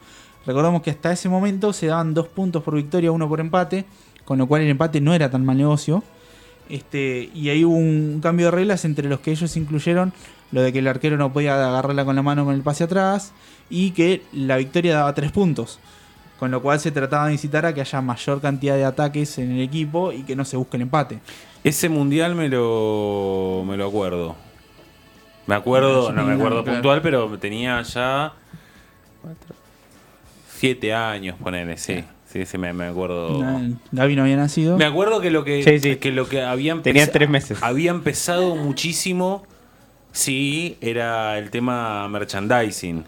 Recordamos 0.46 0.82
que 0.82 0.90
hasta 0.90 1.12
ese 1.12 1.28
momento 1.28 1.72
se 1.72 1.86
daban 1.86 2.12
dos 2.12 2.26
puntos 2.28 2.62
por 2.62 2.74
victoria, 2.74 3.12
uno 3.12 3.28
por 3.28 3.38
empate, 3.40 3.84
con 4.24 4.36
lo 4.38 4.46
cual 4.48 4.62
el 4.62 4.68
empate 4.68 5.00
no 5.00 5.14
era 5.14 5.30
tan 5.30 5.44
mal 5.44 5.56
negocio. 5.56 6.02
Este, 6.68 7.30
y 7.34 7.50
ahí 7.50 7.64
hubo 7.64 7.76
un 7.76 8.20
cambio 8.22 8.46
de 8.46 8.52
reglas 8.52 8.84
entre 8.84 9.08
los 9.08 9.20
que 9.20 9.30
ellos 9.30 9.56
incluyeron 9.56 10.12
lo 10.50 10.62
de 10.62 10.72
que 10.72 10.78
el 10.78 10.86
arquero 10.86 11.16
no 11.16 11.32
podía 11.32 11.54
agarrarla 11.54 12.04
con 12.04 12.16
la 12.16 12.22
mano 12.22 12.44
con 12.44 12.54
el 12.54 12.62
pase 12.62 12.84
atrás 12.84 13.32
y 13.68 13.90
que 13.90 14.22
la 14.32 14.56
victoria 14.56 14.94
daba 14.94 15.14
tres 15.14 15.32
puntos. 15.32 15.80
Con 16.38 16.50
lo 16.50 16.62
cual 16.62 16.80
se 16.80 16.90
trataba 16.90 17.26
de 17.26 17.32
incitar 17.32 17.64
a 17.64 17.74
que 17.74 17.80
haya 17.80 18.00
mayor 18.00 18.40
cantidad 18.40 18.76
de 18.76 18.84
ataques 18.84 19.38
en 19.38 19.52
el 19.52 19.62
equipo 19.62 20.12
y 20.12 20.22
que 20.22 20.36
no 20.36 20.44
se 20.44 20.56
busque 20.56 20.76
el 20.76 20.82
empate. 20.82 21.20
Ese 21.62 21.88
mundial 21.88 22.34
me 22.34 22.48
lo, 22.48 23.64
me 23.66 23.76
lo 23.76 23.88
acuerdo. 23.88 24.36
Me 25.46 25.54
acuerdo, 25.54 26.12
no 26.12 26.24
me 26.24 26.34
acuerdo 26.34 26.64
puntual, 26.64 27.02
pero 27.02 27.28
tenía 27.38 27.82
ya 27.82 28.32
siete 30.48 30.94
años, 30.94 31.36
ponele, 31.42 31.76
sí. 31.76 32.04
Sí, 32.34 32.44
sí, 32.46 32.58
me, 32.58 32.72
me 32.72 32.86
acuerdo. 32.86 33.40
Gaby 33.92 34.16
no 34.16 34.22
había 34.22 34.36
nacido. 34.36 34.76
Me 34.76 34.84
acuerdo 34.86 35.20
que 35.20 35.30
lo 35.30 35.44
que, 35.44 35.62
Sí, 35.62 35.78
sí. 35.78 35.96
que 35.96 36.10
lo 36.10 36.28
que 36.28 36.42
había 36.42 36.74
Tenía 36.82 37.10
tres 37.10 37.30
meses. 37.30 37.58
Había 37.62 37.92
empezado 37.92 38.56
muchísimo. 38.56 39.44
Sí, 40.10 40.76
era 40.80 41.38
el 41.38 41.50
tema 41.50 42.08
merchandising. 42.08 43.04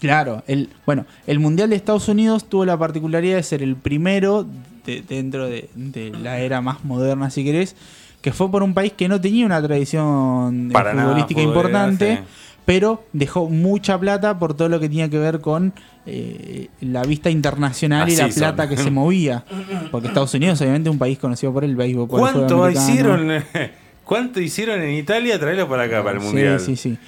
Claro, 0.00 0.42
el, 0.48 0.70
bueno, 0.86 1.06
el 1.28 1.38
Mundial 1.38 1.70
de 1.70 1.76
Estados 1.76 2.08
Unidos 2.08 2.48
tuvo 2.48 2.64
la 2.64 2.76
particularidad 2.76 3.36
de 3.36 3.42
ser 3.44 3.62
el 3.62 3.76
primero 3.76 4.44
de- 4.84 5.02
dentro 5.08 5.46
de, 5.46 5.70
de 5.76 6.10
la 6.10 6.38
era 6.40 6.60
más 6.60 6.84
moderna, 6.84 7.30
si 7.30 7.44
querés, 7.44 7.76
que 8.20 8.32
fue 8.32 8.50
por 8.50 8.64
un 8.64 8.74
país 8.74 8.92
que 8.92 9.06
no 9.08 9.20
tenía 9.20 9.46
una 9.46 9.62
tradición 9.62 10.70
eh, 10.70 10.74
nada 10.74 10.92
futbolística 10.94 11.40
futbolera, 11.40 11.68
importante, 11.68 12.16
sí. 12.16 12.22
Pero 12.64 13.04
dejó 13.12 13.48
mucha 13.50 13.98
plata 13.98 14.38
por 14.38 14.54
todo 14.54 14.68
lo 14.68 14.80
que 14.80 14.88
tenía 14.88 15.08
que 15.10 15.18
ver 15.18 15.40
con 15.40 15.72
eh, 16.06 16.68
la 16.80 17.02
vista 17.02 17.30
internacional 17.30 18.08
y 18.08 18.16
la 18.16 18.30
son. 18.30 18.34
plata 18.40 18.68
que 18.68 18.76
se 18.76 18.90
movía. 18.90 19.44
Porque 19.90 20.08
Estados 20.08 20.32
Unidos, 20.34 20.60
obviamente, 20.60 20.88
es 20.88 20.92
un 20.92 20.98
país 20.98 21.18
conocido 21.18 21.52
por 21.52 21.64
el 21.64 21.76
béisbol. 21.76 22.08
por 22.08 22.20
¿Cuánto 22.20 22.70
hicieron? 22.70 23.30
¿Cuánto 24.04 24.40
hicieron 24.40 24.82
en 24.82 24.94
Italia? 24.96 25.38
Traerlo 25.38 25.68
para 25.68 25.84
acá, 25.84 26.02
para 26.02 26.16
el 26.16 26.20
Sí, 26.20 26.26
mundial. 26.26 26.60
Sí, 26.60 26.76
sí, 26.76 26.98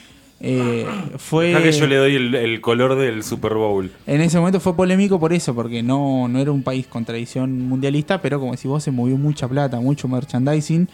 Eh, 0.40 0.86
fue... 1.18 1.48
Dejá 1.48 1.62
que 1.62 1.72
yo 1.72 1.86
le 1.86 1.96
doy 1.96 2.14
el, 2.16 2.34
el 2.34 2.60
color 2.60 2.94
del 2.96 3.22
Super 3.22 3.54
Bowl. 3.54 3.90
En 4.06 4.20
ese 4.20 4.38
momento 4.38 4.60
fue 4.60 4.74
polémico 4.76 5.18
por 5.20 5.32
eso, 5.32 5.54
porque 5.54 5.82
no, 5.82 6.28
no 6.28 6.38
era 6.38 6.52
un 6.52 6.62
país 6.62 6.86
con 6.86 7.04
tradición 7.04 7.68
mundialista, 7.68 8.20
pero 8.22 8.38
como 8.40 8.56
si 8.56 8.66
vos 8.68 8.82
se 8.82 8.90
movió 8.90 9.16
mucha 9.16 9.46
plata, 9.48 9.78
mucho 9.80 10.08
merchandising, 10.08 10.88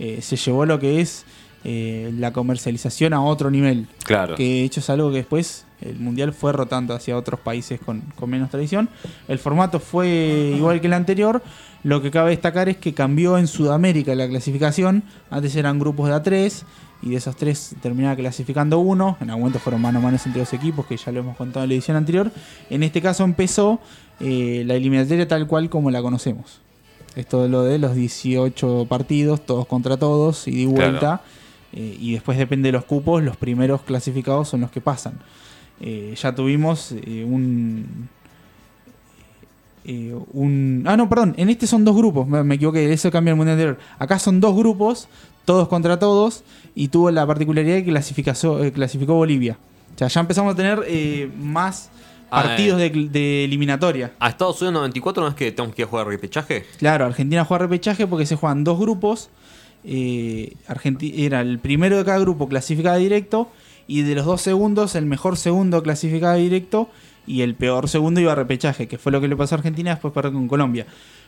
eh, 0.00 0.18
se 0.20 0.36
llevó 0.36 0.64
lo 0.66 0.78
que 0.78 1.00
es 1.00 1.24
eh, 1.70 2.10
la 2.16 2.32
comercialización 2.32 3.12
a 3.12 3.20
otro 3.20 3.50
nivel. 3.50 3.88
Claro. 4.04 4.36
Que 4.36 4.42
de 4.42 4.64
hecho 4.64 4.80
es 4.80 4.88
algo 4.88 5.10
que 5.10 5.18
después 5.18 5.66
el 5.82 5.98
mundial 5.98 6.32
fue 6.32 6.54
rotando 6.54 6.94
hacia 6.94 7.14
otros 7.14 7.40
países 7.40 7.78
con, 7.78 8.00
con 8.16 8.30
menos 8.30 8.48
tradición. 8.48 8.88
El 9.28 9.38
formato 9.38 9.78
fue 9.78 10.54
igual 10.56 10.80
que 10.80 10.86
el 10.86 10.94
anterior. 10.94 11.42
Lo 11.84 12.00
que 12.00 12.10
cabe 12.10 12.30
destacar 12.30 12.70
es 12.70 12.78
que 12.78 12.94
cambió 12.94 13.36
en 13.36 13.46
Sudamérica 13.46 14.14
la 14.14 14.26
clasificación. 14.26 15.02
Antes 15.30 15.54
eran 15.56 15.78
grupos 15.78 16.08
de 16.08 16.14
A3 16.14 16.62
y 17.02 17.10
de 17.10 17.16
esos 17.16 17.36
tres 17.36 17.76
terminaba 17.82 18.16
clasificando 18.16 18.78
uno. 18.78 19.18
En 19.20 19.28
algún 19.28 19.42
momento 19.42 19.58
fueron 19.58 19.82
mano 19.82 19.98
a 19.98 20.02
mano 20.02 20.16
entre 20.24 20.40
dos 20.40 20.54
equipos, 20.54 20.86
que 20.86 20.96
ya 20.96 21.12
lo 21.12 21.20
hemos 21.20 21.36
contado 21.36 21.64
en 21.64 21.68
la 21.68 21.74
edición 21.74 21.98
anterior. 21.98 22.32
En 22.70 22.82
este 22.82 23.02
caso 23.02 23.24
empezó 23.24 23.78
eh, 24.20 24.62
la 24.66 24.74
eliminatoria 24.74 25.28
tal 25.28 25.46
cual 25.46 25.68
como 25.68 25.90
la 25.90 26.00
conocemos. 26.00 26.62
Esto 27.14 27.42
de 27.42 27.50
lo 27.50 27.62
de 27.62 27.78
los 27.78 27.94
18 27.94 28.86
partidos, 28.88 29.44
todos 29.44 29.66
contra 29.66 29.98
todos, 29.98 30.48
y 30.48 30.64
de 30.64 30.66
vuelta. 30.66 30.98
Claro. 30.98 31.20
Eh, 31.72 31.96
y 32.00 32.12
después 32.12 32.38
depende 32.38 32.68
de 32.68 32.72
los 32.72 32.84
cupos, 32.84 33.22
los 33.22 33.36
primeros 33.36 33.82
clasificados 33.82 34.48
son 34.48 34.60
los 34.62 34.70
que 34.70 34.80
pasan. 34.80 35.18
Eh, 35.80 36.14
ya 36.20 36.34
tuvimos 36.34 36.92
eh, 36.92 37.24
un, 37.24 38.08
un... 40.32 40.84
Ah, 40.86 40.96
no, 40.96 41.08
perdón, 41.08 41.34
en 41.36 41.50
este 41.50 41.66
son 41.66 41.84
dos 41.84 41.96
grupos, 41.96 42.26
me, 42.26 42.42
me 42.42 42.56
equivoqué, 42.56 42.92
eso 42.92 43.10
cambia 43.10 43.32
el 43.32 43.36
mundial 43.36 43.54
anterior. 43.56 43.78
Acá 43.98 44.18
son 44.18 44.40
dos 44.40 44.56
grupos, 44.56 45.08
todos 45.44 45.68
contra 45.68 45.98
todos, 45.98 46.42
y 46.74 46.88
tuvo 46.88 47.10
la 47.10 47.26
particularidad 47.26 47.76
de 47.76 47.84
que 47.84 47.90
clasificó, 47.90 48.32
clasificó 48.72 49.14
Bolivia. 49.14 49.58
O 49.94 49.98
sea, 49.98 50.08
ya 50.08 50.20
empezamos 50.20 50.54
a 50.54 50.56
tener 50.56 51.30
más 51.36 51.90
Ah, 52.30 52.42
partidos 52.42 52.78
de, 52.78 52.90
de 52.90 53.44
eliminatoria. 53.44 54.12
A 54.18 54.28
Estados 54.28 54.60
Unidos 54.60 54.74
94 54.74 55.22
no 55.22 55.28
es 55.30 55.34
que 55.34 55.50
tenemos 55.50 55.74
que 55.74 55.84
jugar 55.84 56.06
repechaje. 56.06 56.66
Claro, 56.78 57.06
Argentina 57.06 57.44
juega 57.44 57.62
repechaje 57.62 58.06
porque 58.06 58.26
se 58.26 58.36
juegan 58.36 58.64
dos 58.64 58.78
grupos. 58.78 59.30
Eh, 59.84 60.54
Argenti- 60.68 61.12
era 61.24 61.40
el 61.40 61.58
primero 61.58 61.96
de 61.98 62.04
cada 62.04 62.18
grupo 62.18 62.48
clasificado 62.48 62.98
directo. 62.98 63.50
Y 63.86 64.02
de 64.02 64.14
los 64.14 64.26
dos 64.26 64.42
segundos, 64.42 64.94
el 64.94 65.06
mejor 65.06 65.36
segundo 65.36 65.82
clasificado 65.82 66.36
directo. 66.36 66.88
Y 67.26 67.42
el 67.42 67.54
peor 67.54 67.88
segundo 67.88 68.20
iba 68.20 68.32
a 68.32 68.34
repechaje, 68.34 68.86
que 68.88 68.98
fue 68.98 69.12
lo 69.12 69.20
que 69.20 69.28
le 69.28 69.36
pasó 69.36 69.54
a 69.54 69.58
Argentina 69.58 69.90
después 69.90 70.12
perder 70.14 70.32
con 70.32 70.48
Colombia. 70.48 70.86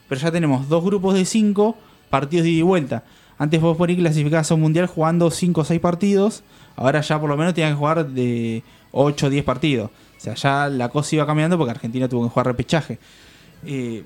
Pero 0.08 0.20
ya 0.20 0.30
tenemos 0.32 0.68
dos 0.68 0.82
grupos 0.84 1.14
de 1.14 1.24
cinco 1.24 1.76
partidos 2.08 2.44
de 2.44 2.50
ida 2.50 2.58
y 2.60 2.62
vuelta. 2.62 3.04
Antes 3.38 3.60
vos 3.60 3.76
por 3.76 3.88
ahí 3.88 3.96
clasificabas 3.96 4.50
a 4.50 4.54
un 4.54 4.60
mundial 4.62 4.86
jugando 4.86 5.30
5 5.30 5.60
o 5.62 5.64
6 5.64 5.80
partidos. 5.80 6.42
Ahora 6.76 7.00
ya 7.00 7.18
por 7.20 7.28
lo 7.30 7.36
menos 7.36 7.54
tenían 7.54 7.72
que 7.72 7.78
jugar 7.78 8.06
de 8.08 8.62
8 8.92 9.26
o 9.26 9.30
10 9.30 9.44
partidos. 9.44 9.90
O 10.18 10.20
sea, 10.20 10.34
ya 10.34 10.68
la 10.68 10.88
cosa 10.90 11.14
iba 11.16 11.26
cambiando 11.26 11.56
porque 11.56 11.70
Argentina 11.70 12.08
tuvo 12.08 12.24
que 12.24 12.30
jugar 12.30 12.46
repechaje. 12.46 12.98
Eh, 13.64 14.04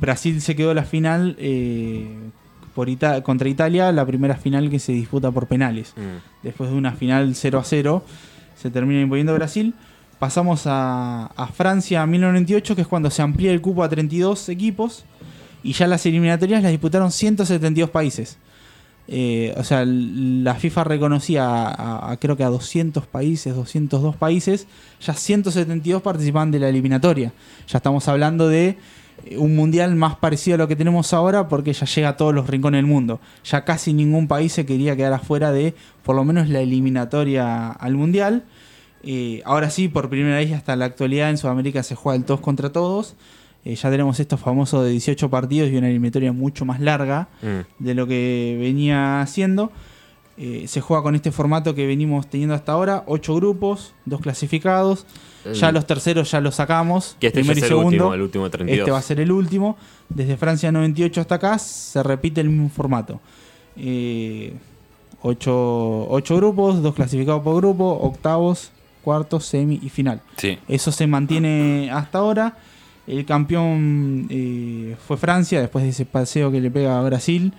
Brasil 0.00 0.40
se 0.40 0.54
quedó 0.54 0.74
la 0.74 0.84
final 0.84 1.34
eh, 1.38 2.06
por 2.80 2.88
Ita- 2.88 3.22
contra 3.22 3.46
Italia, 3.46 3.92
la 3.92 4.06
primera 4.06 4.36
final 4.36 4.70
que 4.70 4.78
se 4.78 4.92
disputa 4.92 5.30
por 5.30 5.46
penales. 5.46 5.92
Mm. 5.96 6.42
Después 6.46 6.70
de 6.70 6.76
una 6.76 6.92
final 6.92 7.34
0 7.34 7.58
a 7.58 7.64
0, 7.64 8.02
se 8.56 8.70
termina 8.70 9.02
imponiendo 9.02 9.34
Brasil. 9.34 9.74
Pasamos 10.18 10.62
a, 10.66 11.26
a 11.36 11.46
Francia 11.48 12.02
en 12.02 12.10
1998, 12.10 12.74
que 12.76 12.82
es 12.82 12.88
cuando 12.88 13.10
se 13.10 13.20
amplía 13.20 13.52
el 13.52 13.60
cupo 13.60 13.82
a 13.82 13.88
32 13.90 14.48
equipos. 14.48 15.04
Y 15.62 15.74
ya 15.74 15.86
las 15.86 16.06
eliminatorias 16.06 16.62
las 16.62 16.70
disputaron 16.72 17.12
172 17.12 17.90
países. 17.90 18.38
Eh, 19.08 19.52
o 19.58 19.64
sea, 19.64 19.84
la 19.84 20.54
FIFA 20.54 20.84
reconocía 20.84 21.44
a, 21.44 21.68
a- 21.68 22.12
a 22.12 22.16
creo 22.16 22.36
que 22.36 22.44
a 22.44 22.48
200 22.48 23.06
países, 23.06 23.54
202 23.54 24.16
países, 24.16 24.66
ya 25.02 25.12
172 25.14 26.00
participaban 26.00 26.50
de 26.50 26.60
la 26.60 26.68
eliminatoria. 26.70 27.32
Ya 27.68 27.76
estamos 27.78 28.08
hablando 28.08 28.48
de 28.48 28.76
un 29.36 29.54
mundial 29.56 29.94
más 29.96 30.16
parecido 30.16 30.54
a 30.56 30.58
lo 30.58 30.68
que 30.68 30.76
tenemos 30.76 31.12
ahora 31.12 31.48
porque 31.48 31.72
ya 31.72 31.86
llega 31.86 32.08
a 32.10 32.16
todos 32.16 32.34
los 32.34 32.48
rincones 32.48 32.78
del 32.78 32.86
mundo. 32.86 33.20
Ya 33.44 33.64
casi 33.64 33.92
ningún 33.92 34.28
país 34.28 34.52
se 34.52 34.66
quería 34.66 34.96
quedar 34.96 35.12
afuera 35.12 35.52
de 35.52 35.74
por 36.02 36.16
lo 36.16 36.24
menos 36.24 36.48
la 36.48 36.60
eliminatoria 36.60 37.68
al 37.70 37.94
mundial. 37.96 38.44
Eh, 39.02 39.42
ahora 39.44 39.70
sí, 39.70 39.88
por 39.88 40.10
primera 40.10 40.36
vez 40.36 40.52
hasta 40.52 40.76
la 40.76 40.84
actualidad 40.84 41.30
en 41.30 41.38
Sudamérica 41.38 41.82
se 41.82 41.94
juega 41.94 42.16
el 42.16 42.24
todos 42.24 42.40
contra 42.40 42.70
todos. 42.70 43.16
Eh, 43.64 43.74
ya 43.74 43.90
tenemos 43.90 44.18
estos 44.20 44.40
famosos 44.40 44.84
de 44.84 44.90
18 44.90 45.28
partidos 45.30 45.70
y 45.70 45.76
una 45.76 45.88
eliminatoria 45.88 46.32
mucho 46.32 46.64
más 46.64 46.80
larga 46.80 47.28
Mm. 47.42 47.84
de 47.84 47.94
lo 47.94 48.06
que 48.06 48.56
venía 48.60 49.20
haciendo. 49.20 49.70
Eh, 50.42 50.66
se 50.68 50.80
juega 50.80 51.02
con 51.02 51.14
este 51.14 51.32
formato 51.32 51.74
que 51.74 51.86
venimos 51.86 52.26
teniendo 52.26 52.54
hasta 52.54 52.72
ahora, 52.72 53.04
ocho 53.06 53.34
grupos, 53.34 53.92
dos 54.06 54.22
clasificados. 54.22 55.04
Ya 55.52 55.70
los 55.70 55.86
terceros 55.86 56.30
ya 56.30 56.40
los 56.40 56.54
sacamos, 56.54 57.14
Que 57.20 57.26
este 57.26 57.40
primero 57.40 57.58
es 57.58 57.64
y 57.64 57.66
el 57.66 57.74
último, 57.74 58.14
el 58.14 58.22
último 58.22 58.44
de 58.44 58.50
32. 58.50 58.80
Este 58.80 58.90
va 58.90 58.98
a 58.98 59.02
ser 59.02 59.20
el 59.20 59.32
último. 59.32 59.76
Desde 60.08 60.38
Francia 60.38 60.72
98 60.72 61.20
hasta 61.20 61.34
acá 61.34 61.58
se 61.58 62.02
repite 62.02 62.40
el 62.40 62.48
mismo 62.48 62.70
formato. 62.70 63.20
Eh, 63.76 64.54
ocho, 65.20 66.08
ocho 66.08 66.36
grupos, 66.36 66.82
dos 66.82 66.94
clasificados 66.94 67.42
por 67.42 67.56
grupo, 67.56 67.98
octavos, 68.00 68.70
cuartos, 69.04 69.44
semi 69.44 69.78
y 69.82 69.90
final. 69.90 70.22
Sí. 70.38 70.58
Eso 70.68 70.90
se 70.90 71.06
mantiene 71.06 71.90
hasta 71.92 72.16
ahora. 72.16 72.56
El 73.06 73.26
campeón 73.26 74.26
eh, 74.30 74.96
fue 75.06 75.18
Francia, 75.18 75.60
después 75.60 75.84
de 75.84 75.90
ese 75.90 76.06
paseo 76.06 76.50
que 76.50 76.62
le 76.62 76.70
pega 76.70 76.98
a 76.98 77.02
Brasil. 77.02 77.52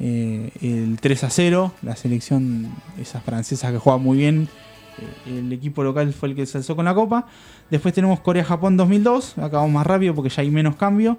Eh, 0.00 0.50
el 0.62 0.98
3 1.00 1.24
a 1.24 1.30
0, 1.30 1.72
la 1.82 1.94
selección, 1.94 2.68
esa 2.98 3.20
francesa 3.20 3.70
que 3.70 3.78
juega 3.78 3.98
muy 3.98 4.18
bien. 4.18 4.48
eh, 4.98 5.38
el 5.38 5.52
equipo 5.52 5.82
local 5.82 6.12
fue 6.12 6.30
el 6.30 6.34
que 6.34 6.46
se 6.46 6.58
alzó 6.58 6.74
con 6.74 6.86
la 6.86 6.94
copa. 6.94 7.26
Después 7.70 7.94
tenemos 7.94 8.20
Corea-Japón 8.20 8.76
2002, 8.76 9.38
acabamos 9.38 9.70
más 9.70 9.86
rápido 9.86 10.14
porque 10.14 10.30
ya 10.30 10.42
hay 10.42 10.50
menos 10.50 10.76
cambio. 10.76 11.18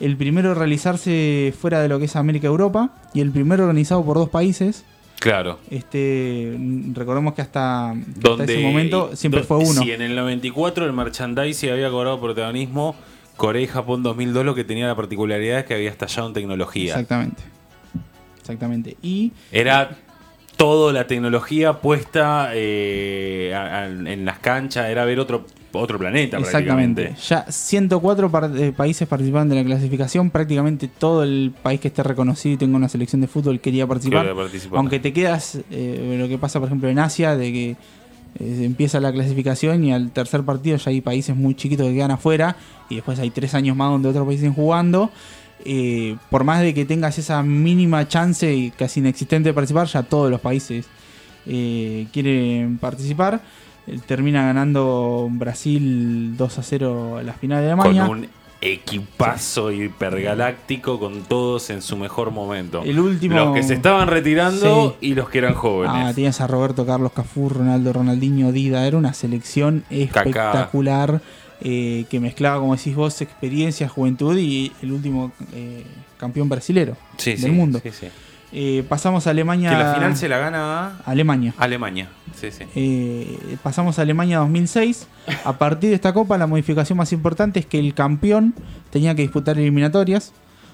El 0.00 0.16
primero 0.16 0.52
en 0.52 0.58
realizarse 0.58 1.54
fuera 1.60 1.80
de 1.80 1.88
lo 1.88 1.98
que 1.98 2.06
es 2.06 2.16
América-Europa 2.16 2.94
y 3.14 3.20
el 3.20 3.30
primero 3.30 3.64
organizado 3.64 4.04
por 4.04 4.16
dos 4.16 4.30
países. 4.30 4.84
Claro. 5.20 5.60
Este, 5.70 6.58
recordemos 6.94 7.34
que 7.34 7.42
hasta, 7.42 7.90
hasta 7.90 8.44
ese 8.44 8.58
momento 8.60 9.14
siempre 9.14 9.44
fue 9.44 9.58
uno. 9.58 9.82
Si 9.82 9.92
en 9.92 10.02
el 10.02 10.16
94 10.16 10.84
el 10.84 10.92
merchandising 10.92 11.70
había 11.70 11.90
cobrado 11.90 12.20
protagonismo, 12.20 12.96
Corea 13.36 13.62
y 13.62 13.68
Japón 13.68 14.02
2002 14.02 14.44
lo 14.44 14.54
que 14.56 14.64
tenía 14.64 14.88
la 14.88 14.96
particularidad 14.96 15.60
es 15.60 15.64
que 15.66 15.74
había 15.74 15.90
estallado 15.90 16.26
en 16.26 16.34
tecnología. 16.34 16.94
Exactamente. 16.94 17.42
Exactamente. 18.42 18.96
Y 19.02 19.32
Era 19.50 19.96
toda 20.56 20.92
la 20.92 21.06
tecnología 21.06 21.80
puesta 21.80 22.50
eh, 22.54 23.52
a- 23.54 23.78
a- 23.82 23.86
en 23.86 24.24
las 24.24 24.38
canchas, 24.38 24.88
era 24.90 25.04
ver 25.04 25.18
otro, 25.18 25.46
otro 25.72 25.98
planeta 25.98 26.38
exactamente. 26.38 27.02
prácticamente. 27.14 27.22
Ya 27.28 27.46
104 27.50 28.30
par- 28.30 28.50
eh, 28.56 28.72
países 28.72 29.08
participaban 29.08 29.48
de 29.48 29.54
la 29.56 29.64
clasificación. 29.64 30.30
Prácticamente 30.30 30.86
todo 30.88 31.22
el 31.22 31.52
país 31.62 31.80
que 31.80 31.88
esté 31.88 32.02
reconocido 32.02 32.54
y 32.54 32.58
tenga 32.58 32.76
una 32.76 32.88
selección 32.88 33.20
de 33.22 33.26
fútbol 33.28 33.58
quería 33.60 33.86
participar. 33.86 34.34
Participar. 34.34 34.78
Aunque 34.78 35.00
te 35.00 35.12
quedas, 35.12 35.58
eh, 35.70 36.16
lo 36.20 36.28
que 36.28 36.38
pasa 36.38 36.60
por 36.60 36.68
ejemplo 36.68 36.88
en 36.88 36.98
Asia, 36.98 37.34
de 37.36 37.52
que 37.52 37.70
eh, 38.38 38.64
empieza 38.64 39.00
la 39.00 39.12
clasificación 39.12 39.82
y 39.84 39.92
al 39.92 40.10
tercer 40.10 40.42
partido 40.42 40.76
ya 40.76 40.90
hay 40.90 41.00
países 41.00 41.34
muy 41.34 41.54
chiquitos 41.54 41.86
que 41.86 41.94
quedan 41.94 42.10
afuera 42.12 42.56
y 42.88 42.96
después 42.96 43.18
hay 43.18 43.30
tres 43.30 43.54
años 43.54 43.76
más 43.76 43.90
donde 43.90 44.08
otros 44.10 44.26
países 44.26 44.40
siguen 44.42 44.54
jugando. 44.54 45.10
Eh, 45.64 46.16
por 46.30 46.44
más 46.44 46.60
de 46.60 46.74
que 46.74 46.84
tengas 46.84 47.18
esa 47.18 47.42
mínima 47.42 48.06
chance 48.08 48.72
casi 48.76 49.00
inexistente 49.00 49.50
de 49.50 49.54
participar, 49.54 49.86
ya 49.86 50.02
todos 50.02 50.30
los 50.30 50.40
países 50.40 50.86
eh, 51.46 52.06
quieren 52.12 52.78
participar. 52.78 53.40
Eh, 53.86 53.98
termina 54.06 54.44
ganando 54.44 55.28
Brasil 55.30 56.36
2 56.36 56.58
a 56.58 56.62
0 56.62 57.20
la 57.24 57.32
final 57.32 57.60
de 57.62 57.66
Alemania. 57.72 58.06
Con 58.06 58.18
un 58.20 58.28
equipazo 58.60 59.72
hipergaláctico 59.72 61.00
con 61.00 61.22
todos 61.22 61.68
en 61.70 61.82
su 61.82 61.96
mejor 61.96 62.30
momento. 62.30 62.82
El 62.84 63.00
último- 63.00 63.34
Los 63.34 63.54
que 63.54 63.64
se 63.64 63.74
estaban 63.74 64.06
retirando 64.06 64.96
Sí. 65.00 65.08
y 65.10 65.14
los 65.14 65.28
que 65.28 65.38
eran 65.38 65.54
jóvenes. 65.54 65.96
Ah, 65.98 66.12
tenías 66.14 66.40
a 66.40 66.46
Roberto 66.46 66.86
Carlos 66.86 67.10
Cafú, 67.12 67.48
Ronaldo, 67.48 67.92
Ronaldinho, 67.92 68.52
Dida. 68.52 68.86
Era 68.86 68.96
una 68.96 69.14
selección 69.14 69.82
espectacular 69.90 71.20
eh, 71.64 72.06
que 72.10 72.18
mezclaba, 72.18 72.58
como 72.58 72.74
decís 72.74 72.94
vos, 72.96 73.20
experiencia, 73.20 73.88
juventud 73.88 74.36
y 74.36 74.72
el 74.82 74.90
último 74.90 75.30
eh, 75.52 75.84
campeón 76.18 76.48
brasilero 76.48 76.96
sí, 77.18 77.32
del 77.32 77.40
sí, 77.40 77.50
mundo. 77.50 77.80
sí. 77.84 78.08
Eh, 78.54 78.84
pasamos 78.88 79.28
a 79.28 79.30
Alemania. 79.30 79.70
Que 79.70 79.76
la 79.76 79.94
final 79.94 80.16
se 80.16 80.28
la 80.28 80.38
gana 80.38 80.98
Alemania. 81.06 81.54
Alemania. 81.56 82.08
Sí, 82.34 82.48
sí. 82.50 83.38
Pasamos 83.62 83.98
a 83.98 84.02
Alemania 84.02 84.38
2006. 84.38 85.06
A 85.44 85.56
partir 85.56 85.90
de 85.90 85.94
esta 85.94 86.12
copa, 86.12 86.36
la 86.36 86.48
modificación 86.48 86.98
más 86.98 87.12
importante 87.12 87.60
es 87.60 87.66
que 87.66 87.78
el 87.78 87.94
campeón 87.94 88.54
tenía 88.90 89.14
que 89.14 89.22
disputar 89.22 89.56
eliminatorias. 89.56 90.32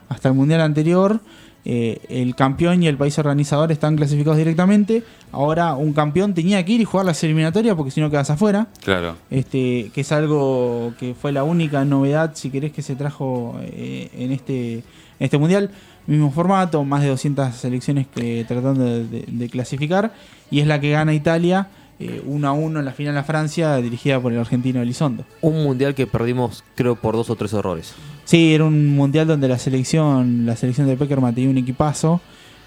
Hasta 0.08 0.30
el 0.30 0.34
mundial 0.34 0.62
anterior, 0.62 1.20
eh, 1.64 1.98
el 2.08 2.34
campeón 2.34 2.82
y 2.82 2.86
el 2.88 2.96
país 2.96 3.18
organizador 3.18 3.70
están 3.72 3.96
clasificados 3.96 4.38
directamente. 4.38 5.02
Ahora, 5.32 5.74
un 5.74 5.92
campeón 5.92 6.32
tenía 6.34 6.64
que 6.64 6.72
ir 6.72 6.80
y 6.80 6.84
jugar 6.84 7.04
las 7.06 7.22
eliminatorias 7.24 7.74
porque 7.76 7.90
si 7.90 8.00
no 8.00 8.10
quedas 8.10 8.30
afuera. 8.30 8.68
Claro. 8.82 9.16
Este, 9.30 9.90
que 9.94 10.00
es 10.00 10.12
algo 10.12 10.94
que 10.98 11.14
fue 11.14 11.32
la 11.32 11.44
única 11.44 11.84
novedad, 11.84 12.32
si 12.34 12.50
querés, 12.50 12.72
que 12.72 12.82
se 12.82 12.96
trajo 12.96 13.58
eh, 13.62 14.08
en, 14.16 14.32
este, 14.32 14.74
en 14.74 14.82
este 15.18 15.36
mundial. 15.38 15.70
Mismo 16.06 16.30
formato, 16.30 16.82
más 16.84 17.02
de 17.02 17.08
200 17.08 17.54
selecciones 17.54 18.06
que 18.06 18.42
tratando 18.48 18.82
de, 18.84 19.04
de- 19.06 19.24
de 19.28 19.48
clasificar. 19.50 20.12
Y 20.50 20.60
es 20.60 20.66
la 20.66 20.80
que 20.80 20.90
gana 20.90 21.12
Italia 21.12 21.68
1 21.98 22.48
a 22.48 22.52
1 22.52 22.78
en 22.78 22.84
la 22.84 22.92
final 22.92 23.16
a 23.16 23.24
Francia, 23.24 23.76
dirigida 23.76 24.20
por 24.20 24.32
el 24.32 24.38
argentino 24.38 24.80
Elizondo. 24.80 25.24
Un 25.40 25.64
mundial 25.64 25.94
que 25.94 26.06
perdimos, 26.06 26.64
creo, 26.74 26.96
por 26.96 27.16
dos 27.16 27.28
o 27.30 27.36
tres 27.36 27.52
errores. 27.52 27.94
Sí, 28.24 28.54
era 28.54 28.64
un 28.64 28.94
mundial 28.94 29.26
donde 29.26 29.48
la 29.48 29.58
selección, 29.58 30.46
la 30.46 30.54
selección 30.54 30.86
de 30.86 30.96
Peckerman 30.96 31.34
tenía 31.34 31.50
un 31.50 31.58
equipazo 31.58 32.20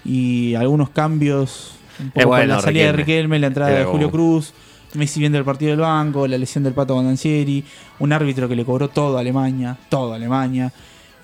y 0.04 0.54
algunos 0.54 0.90
cambios. 0.90 1.74
Un 2.00 2.10
poco 2.10 2.20
Eh, 2.20 2.24
bueno, 2.24 2.42
con 2.42 2.48
la 2.56 2.60
salida 2.60 2.86
de 2.86 2.92
Riquelme. 2.92 3.38
La 3.38 3.46
entrada 3.46 3.70
de 3.70 3.84
Julio 3.84 4.10
Cruz, 4.10 4.52
Messi 4.94 5.20
viendo 5.20 5.38
el 5.38 5.44
partido 5.44 5.70
del 5.70 5.80
banco, 5.80 6.26
la 6.26 6.36
lesión 6.36 6.64
del 6.64 6.74
Pato 6.74 6.94
Bondancieri, 6.94 7.64
un 8.00 8.12
árbitro 8.12 8.48
que 8.48 8.56
le 8.56 8.64
cobró 8.64 8.88
todo 8.88 9.16
a 9.16 9.20
Alemania, 9.20 9.78
todo 9.88 10.12
a 10.12 10.16
Alemania. 10.16 10.72